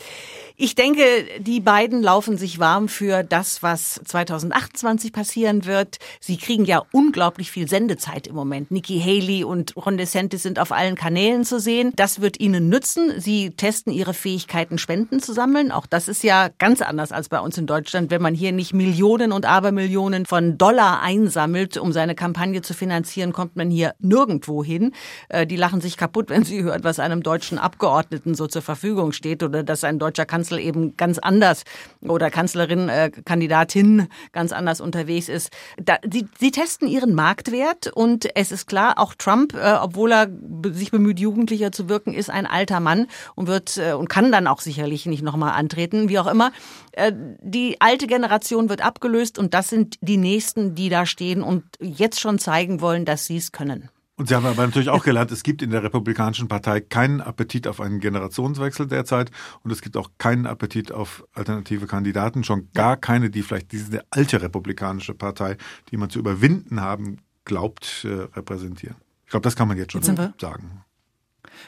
ich 0.56 0.74
denke, 0.74 1.02
die 1.38 1.60
beiden 1.60 2.02
laufen 2.02 2.36
sich 2.36 2.58
warm 2.58 2.88
für 2.88 3.22
das, 3.22 3.62
was 3.62 4.00
2028 4.04 5.12
passieren 5.12 5.66
wird. 5.66 5.97
Sie 6.20 6.36
kriegen 6.36 6.64
ja 6.64 6.82
unglaublich 6.92 7.50
viel 7.50 7.68
Sendezeit 7.68 8.26
im 8.26 8.34
Moment. 8.34 8.70
Nikki 8.70 9.00
Haley 9.00 9.44
und 9.44 9.76
Ron 9.76 9.96
DeSantis 9.96 10.42
sind 10.42 10.58
auf 10.58 10.72
allen 10.72 10.96
Kanälen 10.96 11.44
zu 11.44 11.60
sehen. 11.60 11.92
Das 11.96 12.20
wird 12.20 12.40
ihnen 12.40 12.68
nützen. 12.68 13.20
Sie 13.20 13.50
testen 13.50 13.92
ihre 13.92 14.14
Fähigkeiten, 14.14 14.78
Spenden 14.78 15.20
zu 15.20 15.32
sammeln. 15.32 15.70
Auch 15.70 15.86
das 15.86 16.08
ist 16.08 16.22
ja 16.22 16.48
ganz 16.58 16.82
anders 16.82 17.12
als 17.12 17.28
bei 17.28 17.40
uns 17.40 17.56
in 17.58 17.66
Deutschland, 17.66 18.10
wenn 18.10 18.22
man 18.22 18.34
hier 18.34 18.52
nicht 18.52 18.74
Millionen 18.74 19.32
und 19.32 19.46
Abermillionen 19.46 20.26
von 20.26 20.58
Dollar 20.58 21.02
einsammelt, 21.02 21.76
um 21.76 21.92
seine 21.92 22.14
Kampagne 22.14 22.62
zu 22.62 22.74
finanzieren, 22.74 23.32
kommt 23.32 23.56
man 23.56 23.70
hier 23.70 23.94
nirgendwo 24.00 24.64
hin. 24.64 24.92
Äh, 25.28 25.46
die 25.46 25.56
lachen 25.56 25.80
sich 25.80 25.96
kaputt, 25.96 26.30
wenn 26.30 26.44
sie 26.44 26.62
hört, 26.62 26.84
was 26.84 26.98
einem 26.98 27.22
deutschen 27.22 27.58
Abgeordneten 27.58 28.34
so 28.34 28.46
zur 28.46 28.62
Verfügung 28.62 29.12
steht 29.12 29.42
oder 29.42 29.62
dass 29.62 29.84
ein 29.84 29.98
deutscher 29.98 30.26
Kanzler 30.26 30.48
Kanzler 30.48 30.60
eben 30.60 30.96
ganz 30.96 31.18
anders 31.18 31.64
oder 32.00 32.30
Kanzlerin, 32.30 32.88
äh, 32.88 33.10
Kandidatin 33.10 34.08
ganz 34.32 34.52
anders 34.52 34.80
unterwegs 34.80 35.28
ist. 35.28 35.50
Da, 35.88 35.96
sie, 36.06 36.28
sie 36.38 36.50
testen 36.50 36.86
ihren 36.86 37.14
Marktwert 37.14 37.86
und 37.86 38.28
es 38.36 38.52
ist 38.52 38.66
klar, 38.66 38.98
auch 38.98 39.14
Trump, 39.14 39.54
äh, 39.54 39.72
obwohl 39.80 40.12
er 40.12 40.28
sich 40.70 40.90
bemüht, 40.90 41.18
jugendlicher 41.18 41.72
zu 41.72 41.88
wirken, 41.88 42.12
ist 42.12 42.28
ein 42.28 42.44
alter 42.44 42.78
Mann 42.78 43.06
und 43.34 43.46
wird 43.46 43.78
äh, 43.78 43.94
und 43.94 44.10
kann 44.10 44.30
dann 44.30 44.48
auch 44.48 44.60
sicherlich 44.60 45.06
nicht 45.06 45.22
nochmal 45.22 45.52
antreten, 45.52 46.10
wie 46.10 46.18
auch 46.18 46.26
immer. 46.26 46.52
Äh, 46.92 47.12
die 47.40 47.80
alte 47.80 48.06
Generation 48.06 48.68
wird 48.68 48.82
abgelöst 48.82 49.38
und 49.38 49.54
das 49.54 49.70
sind 49.70 49.96
die 50.02 50.18
nächsten, 50.18 50.74
die 50.74 50.90
da 50.90 51.06
stehen 51.06 51.42
und 51.42 51.64
jetzt 51.80 52.20
schon 52.20 52.38
zeigen 52.38 52.82
wollen, 52.82 53.06
dass 53.06 53.24
sie 53.24 53.38
es 53.38 53.50
können. 53.50 53.88
Und 54.18 54.28
Sie 54.28 54.34
haben 54.34 54.46
aber 54.46 54.66
natürlich 54.66 54.88
auch 54.88 55.04
gelernt, 55.04 55.30
es 55.30 55.44
gibt 55.44 55.62
in 55.62 55.70
der 55.70 55.84
Republikanischen 55.84 56.48
Partei 56.48 56.80
keinen 56.80 57.20
Appetit 57.20 57.68
auf 57.68 57.80
einen 57.80 58.00
Generationswechsel 58.00 58.88
derzeit 58.88 59.30
und 59.62 59.70
es 59.70 59.80
gibt 59.80 59.96
auch 59.96 60.10
keinen 60.18 60.44
Appetit 60.44 60.90
auf 60.90 61.24
alternative 61.34 61.86
Kandidaten, 61.86 62.42
schon 62.42 62.68
gar 62.74 62.96
keine, 62.96 63.30
die 63.30 63.42
vielleicht 63.42 63.70
diese 63.70 64.02
alte 64.10 64.42
Republikanische 64.42 65.14
Partei, 65.14 65.56
die 65.92 65.96
man 65.96 66.10
zu 66.10 66.18
überwinden 66.18 66.80
haben 66.80 67.18
glaubt, 67.44 68.04
äh, 68.04 68.26
repräsentieren. 68.36 68.96
Ich 69.24 69.30
glaube, 69.30 69.44
das 69.44 69.54
kann 69.54 69.68
man 69.68 69.76
jetzt 69.76 69.92
schon 69.92 70.02
jetzt 70.02 70.40
sagen. 70.40 70.82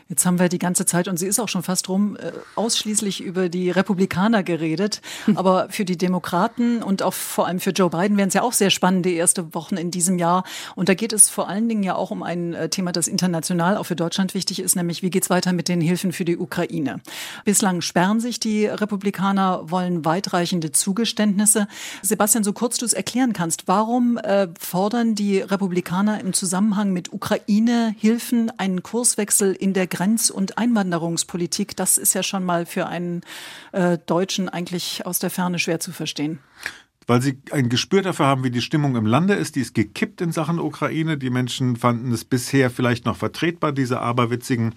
Jetzt 0.09 0.27
haben 0.27 0.39
wir 0.39 0.49
die 0.49 0.59
ganze 0.59 0.87
Zeit, 0.87 1.09
und 1.09 1.19
sie 1.19 1.27
ist 1.27 1.39
auch 1.39 1.49
schon 1.49 1.63
fast 1.63 1.89
rum, 1.89 2.17
äh, 2.17 2.33
ausschließlich 2.57 3.23
über 3.23 3.49
die 3.49 3.71
Republikaner 3.71 4.43
geredet. 4.43 5.01
Aber 5.35 5.69
für 5.71 5.85
die 5.85 5.97
Demokraten 5.97 6.83
und 6.83 7.03
auch 7.03 7.15
vor 7.15 7.47
allem 7.47 7.61
für 7.61 7.71
Joe 7.71 7.91
Biden 7.91 8.17
wären 8.17 8.29
es 8.29 8.35
ja 8.35 8.43
auch 8.43 8.53
sehr 8.53 8.71
spannende 8.71 9.11
erste 9.11 9.55
Wochen 9.55 9.77
in 9.77 9.91
diesem 9.91 10.19
Jahr. 10.19 10.45
Und 10.77 10.89
da 10.89 10.95
geht 10.95 11.13
es 11.13 11.31
vor 11.31 11.49
allen 11.49 11.69
Dingen 11.69 11.83
ja 11.83 11.95
auch 11.95 12.11
um 12.11 12.23
ein 12.23 12.55
äh, 12.55 12.69
Thema, 12.69 12.93
das 12.93 13.09
international 13.09 13.77
auch 13.77 13.85
für 13.85 13.97
Deutschland 13.97 14.35
wichtig 14.35 14.61
ist, 14.61 14.77
nämlich 14.77 15.03
wie 15.03 15.11
geht 15.11 15.25
es 15.25 15.31
weiter 15.31 15.53
mit 15.53 15.69
den 15.69 15.81
Hilfen 15.81 16.13
für 16.13 16.25
die 16.25 16.37
Ukraine. 16.37 17.01
Bislang 17.45 17.81
sperren 17.81 18.21
sich 18.21 18.41
die 18.41 18.67
Republikaner, 18.67 19.71
wollen 19.71 20.05
weitreichende 20.05 20.73
Zugeständnisse. 20.73 21.69
Sebastian, 22.03 22.45
so 22.45 22.53
kurz 22.53 22.79
du 22.79 22.87
es 22.87 22.93
erklären 22.93 23.33
kannst, 23.33 23.69
warum 23.69 24.19
äh, 24.19 24.49
fordern 24.59 25.15
die 25.15 25.41
Republikaner 25.41 26.21
im 26.21 26.33
Zusammenhang 26.33 26.93
mit 26.93 27.13
Ukraine-Hilfen 27.13 28.53
einen 28.59 28.83
Kurswechsel 28.83 29.53
in 29.53 29.73
der 29.73 29.80
der 29.81 29.87
Grenz- 29.87 30.29
und 30.29 30.59
Einwanderungspolitik, 30.59 31.75
das 31.75 31.97
ist 31.97 32.13
ja 32.13 32.23
schon 32.23 32.45
mal 32.45 32.67
für 32.67 32.87
einen 32.87 33.23
äh, 33.73 33.97
Deutschen 34.05 34.51
eigentlich 34.51 35.07
aus 35.07 35.21
der 35.21 35.31
Ferne 35.31 35.59
schwer 35.59 35.81
zu 35.81 35.91
verstehen 35.91 36.39
weil 37.07 37.23
sie 37.23 37.39
ein 37.51 37.69
Gespür 37.69 38.03
dafür 38.03 38.27
haben, 38.27 38.45
wie 38.45 38.53
die 38.53 38.61
Stimmung 38.61 38.95
im 38.95 39.05
Lande 39.05 39.35
ist. 39.35 39.57
Die 39.57 39.61
ist 39.63 39.75
gekippt 39.75 40.21
in 40.21 40.31
Sachen 40.31 40.61
Ukraine. 40.61 41.19
Die 41.19 41.31
Menschen 41.31 41.75
fanden 41.75 42.13
es 42.13 42.25
bisher 42.25 42.71
vielleicht 42.71 43.05
noch 43.05 43.17
vertretbar, 43.17 43.73
diese 43.73 43.99
aberwitzigen 43.99 44.77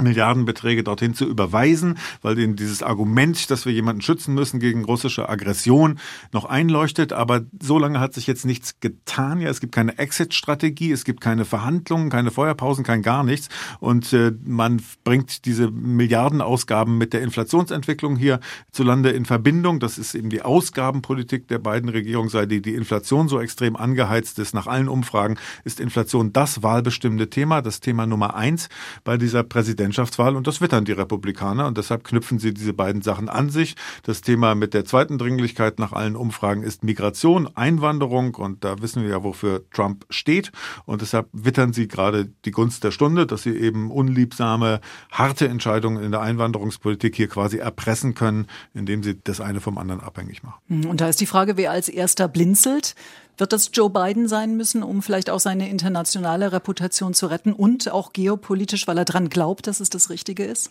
Milliardenbeträge 0.00 0.84
dorthin 0.84 1.14
zu 1.14 1.24
überweisen, 1.24 1.98
weil 2.22 2.38
ihnen 2.38 2.56
dieses 2.56 2.82
Argument, 2.82 3.50
dass 3.50 3.66
wir 3.66 3.72
jemanden 3.72 4.02
schützen 4.02 4.34
müssen 4.34 4.60
gegen 4.60 4.84
russische 4.84 5.28
Aggression, 5.28 5.98
noch 6.32 6.44
einleuchtet. 6.44 7.12
Aber 7.12 7.42
so 7.60 7.78
lange 7.78 8.00
hat 8.00 8.14
sich 8.14 8.26
jetzt 8.26 8.44
nichts 8.44 8.80
getan. 8.80 9.40
Ja, 9.40 9.48
es 9.48 9.60
gibt 9.60 9.74
keine 9.74 9.98
Exit-Strategie, 9.98 10.92
es 10.92 11.04
gibt 11.04 11.20
keine 11.20 11.44
Verhandlungen, 11.44 12.10
keine 12.10 12.30
Feuerpausen, 12.30 12.84
kein 12.84 13.02
gar 13.02 13.24
nichts. 13.24 13.48
Und 13.80 14.12
äh, 14.12 14.32
man 14.44 14.82
bringt 15.04 15.44
diese 15.44 15.70
Milliardenausgaben 15.70 16.98
mit 16.98 17.12
der 17.12 17.22
Inflationsentwicklung 17.22 18.16
hier 18.16 18.40
zulande 18.72 19.10
in 19.10 19.24
Verbindung. 19.24 19.80
Das 19.80 19.98
ist 19.98 20.14
eben 20.14 20.30
die 20.30 20.42
Ausgabenpolitik 20.42 21.48
der 21.48 21.58
beiden 21.58 21.88
Regierungen, 21.88 22.28
sei 22.28 22.46
die 22.46 22.60
die 22.60 22.74
Inflation 22.74 23.28
so 23.28 23.40
extrem 23.40 23.76
angeheizt 23.76 24.38
ist. 24.38 24.54
Nach 24.54 24.66
allen 24.66 24.88
Umfragen 24.88 25.38
ist 25.64 25.80
Inflation 25.80 26.32
das 26.32 26.62
wahlbestimmende 26.62 27.30
Thema, 27.30 27.62
das 27.62 27.80
Thema 27.80 28.06
Nummer 28.06 28.34
eins 28.34 28.68
bei 29.04 29.16
dieser 29.16 29.42
Präsidentschaft. 29.42 29.85
Präsidentschaftswahl 29.86 30.36
und 30.36 30.46
das 30.46 30.60
wittern 30.60 30.84
die 30.84 30.92
Republikaner 30.92 31.66
und 31.66 31.78
deshalb 31.78 32.04
knüpfen 32.04 32.38
sie 32.38 32.52
diese 32.52 32.72
beiden 32.72 33.02
Sachen 33.02 33.28
an 33.28 33.50
sich. 33.50 33.76
Das 34.02 34.20
Thema 34.20 34.54
mit 34.54 34.74
der 34.74 34.84
zweiten 34.84 35.18
Dringlichkeit 35.18 35.78
nach 35.78 35.92
allen 35.92 36.16
Umfragen 36.16 36.62
ist 36.62 36.82
Migration, 36.82 37.48
Einwanderung 37.54 38.34
und 38.34 38.64
da 38.64 38.80
wissen 38.82 39.02
wir 39.02 39.10
ja, 39.10 39.22
wofür 39.22 39.68
Trump 39.70 40.04
steht 40.10 40.50
und 40.84 41.02
deshalb 41.02 41.28
wittern 41.32 41.72
sie 41.72 41.88
gerade 41.88 42.26
die 42.44 42.50
Gunst 42.50 42.84
der 42.84 42.90
Stunde, 42.90 43.26
dass 43.26 43.42
sie 43.42 43.56
eben 43.56 43.90
unliebsame, 43.90 44.80
harte 45.10 45.48
Entscheidungen 45.48 46.02
in 46.02 46.10
der 46.10 46.20
Einwanderungspolitik 46.20 47.14
hier 47.14 47.28
quasi 47.28 47.58
erpressen 47.58 48.14
können, 48.14 48.46
indem 48.74 49.02
sie 49.02 49.20
das 49.22 49.40
eine 49.40 49.60
vom 49.60 49.78
anderen 49.78 50.00
abhängig 50.00 50.42
machen. 50.42 50.86
Und 50.86 51.00
da 51.00 51.08
ist 51.08 51.20
die 51.20 51.26
Frage, 51.26 51.56
wer 51.56 51.70
als 51.70 51.88
erster 51.88 52.28
blinzelt. 52.28 52.94
Wird 53.38 53.52
das 53.52 53.70
Joe 53.72 53.90
Biden 53.90 54.28
sein 54.28 54.56
müssen, 54.56 54.82
um 54.82 55.02
vielleicht 55.02 55.28
auch 55.28 55.40
seine 55.40 55.68
internationale 55.68 56.52
Reputation 56.52 57.12
zu 57.12 57.26
retten 57.26 57.52
und 57.52 57.90
auch 57.90 58.12
geopolitisch, 58.12 58.86
weil 58.86 58.98
er 58.98 59.04
dran 59.04 59.28
glaubt, 59.28 59.66
dass 59.66 59.80
es 59.80 59.90
das 59.90 60.08
Richtige 60.08 60.44
ist? 60.44 60.70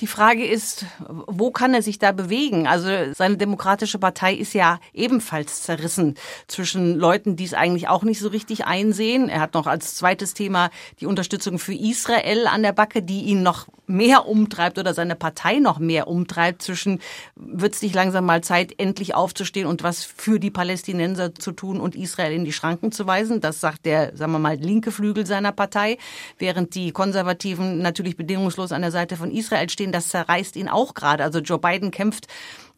Die 0.00 0.06
Frage 0.06 0.46
ist, 0.46 0.86
wo 0.98 1.50
kann 1.50 1.74
er 1.74 1.82
sich 1.82 1.98
da 1.98 2.12
bewegen? 2.12 2.66
Also 2.66 2.88
seine 3.12 3.36
demokratische 3.36 3.98
Partei 3.98 4.32
ist 4.34 4.54
ja 4.54 4.80
ebenfalls 4.94 5.62
zerrissen 5.62 6.14
zwischen 6.46 6.96
Leuten, 6.96 7.36
die 7.36 7.44
es 7.44 7.52
eigentlich 7.52 7.88
auch 7.88 8.02
nicht 8.02 8.20
so 8.20 8.28
richtig 8.28 8.64
einsehen. 8.64 9.28
Er 9.28 9.40
hat 9.40 9.52
noch 9.52 9.66
als 9.66 9.96
zweites 9.96 10.32
Thema 10.32 10.70
die 11.00 11.06
Unterstützung 11.06 11.58
für 11.58 11.74
Israel 11.74 12.46
an 12.46 12.62
der 12.62 12.72
Backe, 12.72 13.02
die 13.02 13.24
ihn 13.24 13.42
noch 13.42 13.66
mehr 13.86 14.26
umtreibt 14.26 14.78
oder 14.78 14.94
seine 14.94 15.16
Partei 15.16 15.58
noch 15.58 15.78
mehr 15.78 16.08
umtreibt. 16.08 16.62
Zwischen 16.62 17.00
wird 17.34 17.74
es 17.74 17.82
nicht 17.82 17.94
langsam 17.94 18.24
mal 18.24 18.42
Zeit, 18.42 18.72
endlich 18.78 19.14
aufzustehen 19.14 19.66
und 19.66 19.82
was 19.82 20.04
für 20.04 20.40
die 20.40 20.50
Palästinenser 20.50 21.34
zu 21.34 21.52
tun 21.52 21.80
und 21.80 21.96
Israel 21.96 22.32
in 22.32 22.44
die 22.44 22.52
Schranken 22.52 22.92
zu 22.92 23.06
weisen. 23.06 23.40
Das 23.40 23.60
sagt 23.60 23.84
der, 23.84 24.16
sagen 24.16 24.32
wir 24.32 24.38
mal, 24.38 24.56
linke 24.56 24.92
Flügel 24.92 25.26
seiner 25.26 25.52
Partei, 25.52 25.98
während 26.38 26.74
die 26.74 26.92
Konservativen 26.92 27.82
natürlich 27.82 28.16
bedingungslos 28.16 28.72
an 28.72 28.82
der 28.82 28.92
Seite 28.92 29.16
von 29.16 29.30
Israel 29.30 29.49
stehen. 29.70 29.92
Das 29.92 30.08
zerreißt 30.08 30.56
ihn 30.56 30.68
auch 30.68 30.94
gerade. 30.94 31.24
Also 31.24 31.40
Joe 31.40 31.58
Biden 31.58 31.90
kämpft 31.90 32.26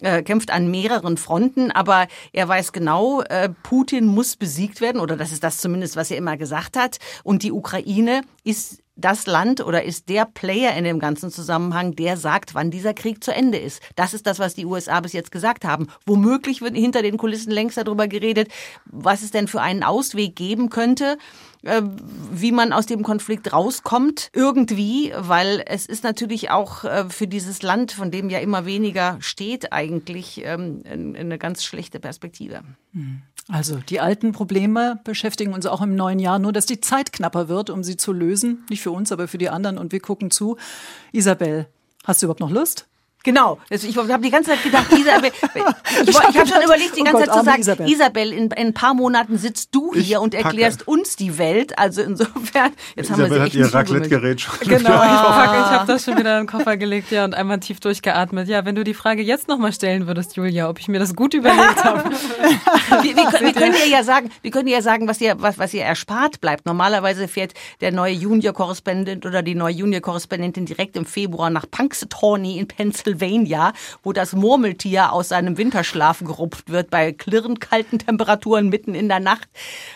äh, 0.02 0.22
kämpft 0.22 0.50
an 0.50 0.70
mehreren 0.70 1.16
Fronten, 1.16 1.70
aber 1.70 2.08
er 2.32 2.48
weiß 2.48 2.72
genau, 2.72 3.22
äh, 3.22 3.48
Putin 3.62 4.06
muss 4.06 4.36
besiegt 4.36 4.80
werden, 4.80 5.00
oder 5.00 5.16
das 5.16 5.30
ist 5.30 5.44
das 5.44 5.58
zumindest, 5.58 5.96
was 5.96 6.10
er 6.10 6.16
immer 6.16 6.36
gesagt 6.36 6.76
hat. 6.76 6.98
Und 7.22 7.44
die 7.44 7.52
Ukraine 7.52 8.22
ist 8.42 8.82
das 8.96 9.26
Land 9.26 9.64
oder 9.64 9.84
ist 9.84 10.08
der 10.08 10.26
Player 10.26 10.76
in 10.76 10.84
dem 10.84 10.98
ganzen 10.98 11.30
Zusammenhang, 11.30 11.96
der 11.96 12.16
sagt, 12.16 12.54
wann 12.54 12.70
dieser 12.70 12.92
Krieg 12.94 13.24
zu 13.24 13.34
Ende 13.34 13.58
ist. 13.58 13.80
Das 13.96 14.12
ist 14.12 14.26
das, 14.26 14.38
was 14.38 14.54
die 14.54 14.66
USA 14.66 15.00
bis 15.00 15.12
jetzt 15.12 15.32
gesagt 15.32 15.64
haben. 15.64 15.86
Womöglich 16.04 16.60
wird 16.60 16.76
hinter 16.76 17.02
den 17.02 17.16
Kulissen 17.16 17.50
längst 17.50 17.78
darüber 17.78 18.06
geredet, 18.06 18.48
was 18.84 19.22
es 19.22 19.30
denn 19.30 19.48
für 19.48 19.62
einen 19.62 19.82
Ausweg 19.82 20.36
geben 20.36 20.68
könnte 20.68 21.16
äh, 21.62 21.82
wie 22.32 22.52
man 22.52 22.72
aus 22.72 22.86
dem 22.86 23.02
Konflikt 23.02 23.52
rauskommt, 23.52 24.30
irgendwie, 24.32 25.12
weil 25.16 25.62
es 25.66 25.86
ist 25.86 26.04
natürlich 26.04 26.50
auch 26.50 26.84
äh, 26.84 27.08
für 27.08 27.26
dieses 27.26 27.62
Land, 27.62 27.92
von 27.92 28.10
dem 28.10 28.30
ja 28.30 28.38
immer 28.38 28.66
weniger 28.66 29.16
steht, 29.20 29.72
eigentlich 29.72 30.42
ähm, 30.44 30.82
eine 30.84 31.38
ganz 31.38 31.64
schlechte 31.64 32.00
Perspektive. 32.00 32.62
Hm. 32.92 33.22
Also 33.48 33.76
die 33.76 34.00
alten 34.00 34.32
Probleme 34.32 35.00
beschäftigen 35.04 35.52
uns 35.52 35.66
auch 35.66 35.82
im 35.82 35.94
neuen 35.94 36.18
Jahr, 36.18 36.38
nur 36.38 36.52
dass 36.52 36.66
die 36.66 36.80
Zeit 36.80 37.12
knapper 37.12 37.48
wird, 37.48 37.70
um 37.70 37.82
sie 37.82 37.96
zu 37.96 38.12
lösen. 38.12 38.64
Nicht 38.70 38.82
für 38.82 38.92
uns, 38.92 39.10
aber 39.10 39.26
für 39.26 39.38
die 39.38 39.48
anderen. 39.48 39.78
Und 39.78 39.92
wir 39.92 40.00
gucken 40.00 40.30
zu. 40.30 40.56
Isabel, 41.12 41.66
hast 42.04 42.22
du 42.22 42.26
überhaupt 42.26 42.40
noch 42.40 42.50
Lust? 42.50 42.86
Genau. 43.24 43.58
Also 43.70 43.86
ich 43.86 43.96
habe 43.96 44.22
die 44.22 44.30
ganze 44.30 44.50
Zeit 44.50 44.62
gedacht, 44.62 44.92
Isabel, 44.98 45.30
ich, 46.02 46.08
ich 46.08 46.16
habe 46.16 46.48
schon 46.48 46.62
überlegt, 46.62 46.96
die 46.96 47.02
oh 47.02 47.04
ganze 47.04 47.22
oh 47.22 47.26
Gott, 47.26 47.28
Zeit 47.28 47.38
zu 47.38 47.44
sagen, 47.44 47.60
Isabel, 47.60 47.88
Isabel 47.88 48.32
in, 48.32 48.50
in, 48.50 48.52
ein 48.52 48.74
paar 48.74 48.94
Monaten 48.94 49.38
sitzt 49.38 49.74
du 49.74 49.92
hier 49.94 50.02
ich 50.02 50.18
und 50.18 50.34
erklärst 50.34 50.80
packe. 50.80 50.90
uns 50.90 51.16
die 51.16 51.38
Welt. 51.38 51.78
Also 51.78 52.02
insofern, 52.02 52.72
jetzt 52.96 53.10
Isabel 53.10 53.24
haben 53.24 53.34
wir 53.34 53.42
hat 53.42 53.54
ihr 53.54 53.72
Raclette-Gerät 53.72 54.40
schon. 54.40 54.58
Genau, 54.60 54.78
ich, 54.78 54.86
packe, 54.86 55.58
ich 55.58 55.78
habe 55.78 55.86
das 55.86 56.04
schon 56.04 56.18
wieder 56.18 56.40
in 56.40 56.46
den 56.46 56.50
Koffer 56.50 56.76
gelegt, 56.76 57.10
ja, 57.10 57.24
und 57.24 57.34
einmal 57.34 57.60
tief 57.60 57.78
durchgeatmet. 57.78 58.48
Ja, 58.48 58.64
wenn 58.64 58.74
du 58.74 58.82
die 58.82 58.94
Frage 58.94 59.22
jetzt 59.22 59.46
nochmal 59.46 59.72
stellen 59.72 60.06
würdest, 60.06 60.36
Julia, 60.36 60.68
ob 60.68 60.80
ich 60.80 60.88
mir 60.88 60.98
das 60.98 61.14
gut 61.14 61.34
überlegt 61.34 61.84
habe. 61.84 62.10
wir, 63.02 63.16
wir, 63.16 63.40
wir, 63.40 63.52
können 63.52 63.74
ihr 63.74 63.88
ja 63.88 64.02
sagen, 64.02 64.30
wir 64.42 64.50
können 64.50 64.68
ja 64.68 64.82
sagen, 64.82 65.06
was 65.06 65.20
ihr, 65.20 65.36
was, 65.38 65.58
was 65.58 65.72
ihr 65.74 65.84
erspart 65.84 66.40
bleibt. 66.40 66.66
Normalerweise 66.66 67.28
fährt 67.28 67.54
der 67.80 67.92
neue 67.92 68.14
Junior-Korrespondent 68.14 69.26
oder 69.26 69.42
die 69.42 69.54
neue 69.54 69.74
Junior-Korrespondentin 69.74 70.66
direkt 70.66 70.96
im 70.96 71.06
Februar 71.06 71.50
nach 71.50 71.66
Punxsutawney 71.70 72.58
in 72.58 72.66
Pennsylvania 72.66 73.11
Pennsylvania, 73.12 73.72
wo 74.02 74.12
das 74.12 74.32
Murmeltier 74.32 75.12
aus 75.12 75.28
seinem 75.28 75.58
Winterschlaf 75.58 76.20
gerupft 76.20 76.70
wird 76.70 76.90
bei 76.90 77.12
klirrend 77.12 77.60
kalten 77.60 77.98
Temperaturen 77.98 78.68
mitten 78.68 78.94
in 78.94 79.08
der 79.08 79.20
Nacht. 79.20 79.48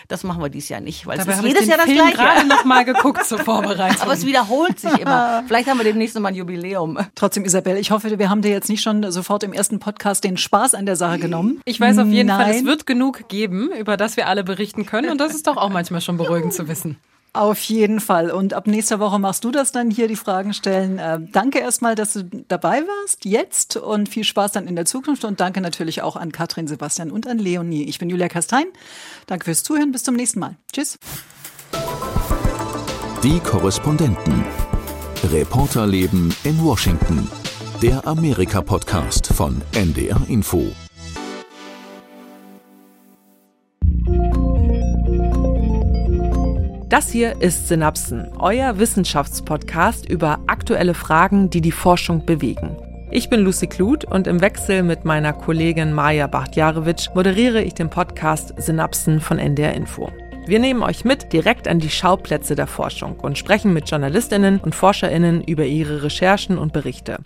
Das 0.07 0.23
machen 0.23 0.41
wir 0.41 0.49
dieses 0.49 0.69
Jahr 0.69 0.81
nicht, 0.81 1.05
weil 1.07 1.17
Dabei 1.17 1.33
es 1.33 1.39
ist 1.39 1.45
jedes 1.45 1.67
Jahr 1.67 1.77
das 1.77 1.87
Film 1.87 1.97
gleiche. 1.97 2.17
gerade 2.17 2.47
noch 2.47 2.65
mal 2.65 2.85
geguckt 2.85 3.25
zur 3.25 3.39
Vorbereitung. 3.39 4.01
Aber 4.01 4.13
es 4.13 4.25
wiederholt 4.25 4.79
sich 4.79 4.97
immer. 4.99 5.43
Vielleicht 5.47 5.69
haben 5.69 5.77
wir 5.77 5.83
demnächst 5.83 6.15
noch 6.15 6.21
mal 6.21 6.29
ein 6.29 6.35
Jubiläum. 6.35 6.97
Trotzdem, 7.15 7.45
Isabel, 7.45 7.77
ich 7.77 7.91
hoffe, 7.91 8.17
wir 8.17 8.29
haben 8.29 8.41
dir 8.41 8.51
jetzt 8.51 8.69
nicht 8.69 8.81
schon 8.81 9.11
sofort 9.11 9.43
im 9.43 9.53
ersten 9.53 9.79
Podcast 9.79 10.23
den 10.23 10.37
Spaß 10.37 10.75
an 10.75 10.85
der 10.85 10.95
Sache 10.95 11.19
genommen. 11.19 11.61
Ich 11.65 11.79
weiß 11.79 11.97
auf 11.99 12.07
jeden 12.07 12.27
Nein. 12.27 12.41
Fall, 12.41 12.55
es 12.55 12.65
wird 12.65 12.85
genug 12.85 13.27
geben, 13.27 13.69
über 13.77 13.97
das 13.97 14.17
wir 14.17 14.27
alle 14.27 14.43
berichten 14.43 14.85
können. 14.85 15.09
Und 15.09 15.19
das 15.19 15.33
ist 15.33 15.47
doch 15.47 15.57
auch 15.57 15.69
manchmal 15.69 16.01
schon 16.01 16.17
beruhigend 16.17 16.53
zu 16.53 16.67
wissen. 16.67 16.97
Auf 17.37 17.61
jeden 17.65 17.99
Fall. 17.99 18.31
Und 18.31 18.55
ab 18.55 18.65
nächster 18.65 18.99
Woche 18.99 19.19
machst 19.19 19.43
du 19.43 19.51
das 19.51 19.71
dann 19.71 19.91
hier, 19.91 20.07
die 20.07 20.15
Fragen 20.15 20.55
stellen. 20.55 20.97
Äh, 20.97 21.19
danke 21.31 21.59
erstmal, 21.59 21.93
dass 21.93 22.13
du 22.13 22.23
dabei 22.23 22.81
warst 22.81 23.25
jetzt 23.25 23.77
und 23.77 24.09
viel 24.09 24.23
Spaß 24.23 24.53
dann 24.53 24.65
in 24.65 24.75
der 24.75 24.85
Zukunft. 24.85 25.23
Und 25.23 25.39
danke 25.39 25.61
natürlich 25.61 26.01
auch 26.01 26.15
an 26.15 26.31
Katrin, 26.31 26.67
Sebastian 26.67 27.11
und 27.11 27.27
an 27.27 27.37
Leonie. 27.37 27.83
Ich 27.83 27.99
bin 27.99 28.09
Julia 28.09 28.27
Kastein. 28.27 28.65
Danke 29.27 29.45
fürs 29.45 29.61
Zuhören. 29.61 29.91
Bis 29.91 30.01
zum 30.01 30.15
nächsten 30.15 30.39
Mal. 30.39 30.55
Tschüss. 30.73 30.97
Die 33.21 33.39
Korrespondenten. 33.39 34.43
Reporterleben 35.31 36.33
in 36.43 36.63
Washington. 36.63 37.29
Der 37.83 38.07
Amerika-Podcast 38.07 39.27
von 39.27 39.61
NDR 39.75 40.19
Info. 40.27 40.73
Das 46.89 47.09
hier 47.11 47.41
ist 47.41 47.67
Synapsen, 47.67 48.29
euer 48.39 48.79
Wissenschaftspodcast 48.79 50.09
über 50.09 50.39
aktuelle 50.47 50.93
Fragen, 50.93 51.49
die 51.49 51.59
die 51.59 51.73
Forschung 51.73 52.25
bewegen. 52.25 52.77
Ich 53.11 53.29
bin 53.29 53.41
Lucy 53.41 53.67
Kluth 53.67 54.05
und 54.05 54.25
im 54.25 54.39
Wechsel 54.39 54.83
mit 54.83 55.03
meiner 55.03 55.33
Kollegin 55.33 55.91
Maja 55.91 56.27
Bachtjarewitsch 56.27 57.09
moderiere 57.13 57.61
ich 57.61 57.73
den 57.73 57.89
Podcast 57.89 58.53
Synapsen 58.57 59.19
von 59.19 59.37
NDR 59.37 59.73
Info. 59.73 60.13
Wir 60.45 60.59
nehmen 60.59 60.81
euch 60.81 61.03
mit 61.03 61.33
direkt 61.33 61.67
an 61.67 61.79
die 61.79 61.89
Schauplätze 61.89 62.55
der 62.55 62.67
Forschung 62.67 63.19
und 63.19 63.37
sprechen 63.37 63.73
mit 63.73 63.89
Journalistinnen 63.89 64.61
und 64.61 64.73
Forscherinnen 64.73 65.43
über 65.43 65.65
ihre 65.65 66.03
Recherchen 66.03 66.57
und 66.57 66.71
Berichte. 66.71 67.17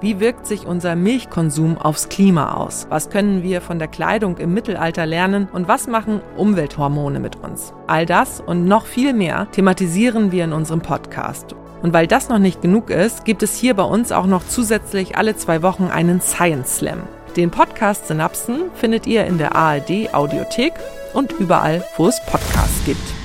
Wie 0.00 0.18
wirkt 0.18 0.46
sich 0.46 0.66
unser 0.66 0.96
Milchkonsum 0.96 1.76
aufs 1.76 2.08
Klima 2.08 2.54
aus? 2.54 2.86
Was 2.88 3.10
können 3.10 3.42
wir 3.42 3.60
von 3.60 3.78
der 3.78 3.88
Kleidung 3.88 4.38
im 4.38 4.54
Mittelalter 4.54 5.04
lernen? 5.04 5.46
Und 5.52 5.68
was 5.68 5.88
machen 5.88 6.22
Umwelthormone 6.38 7.20
mit 7.20 7.36
uns? 7.36 7.74
All 7.86 8.06
das 8.06 8.40
und 8.40 8.64
noch 8.64 8.86
viel 8.86 9.12
mehr 9.12 9.48
thematisieren 9.52 10.32
wir 10.32 10.44
in 10.44 10.54
unserem 10.54 10.80
Podcast. 10.80 11.54
Und 11.82 11.92
weil 11.92 12.06
das 12.06 12.30
noch 12.30 12.38
nicht 12.38 12.62
genug 12.62 12.88
ist, 12.88 13.26
gibt 13.26 13.42
es 13.42 13.56
hier 13.56 13.74
bei 13.74 13.82
uns 13.82 14.10
auch 14.10 14.26
noch 14.26 14.46
zusätzlich 14.46 15.18
alle 15.18 15.36
zwei 15.36 15.62
Wochen 15.62 15.84
einen 15.84 16.22
Science 16.22 16.78
Slam. 16.78 17.02
Den 17.36 17.50
Podcast 17.50 18.08
Synapsen 18.08 18.70
findet 18.74 19.06
ihr 19.06 19.26
in 19.26 19.36
der 19.36 19.54
ARD 19.54 20.14
Audiothek 20.14 20.72
und 21.12 21.32
überall, 21.32 21.84
wo 21.98 22.06
es 22.06 22.24
Podcasts 22.24 22.84
gibt. 22.86 23.19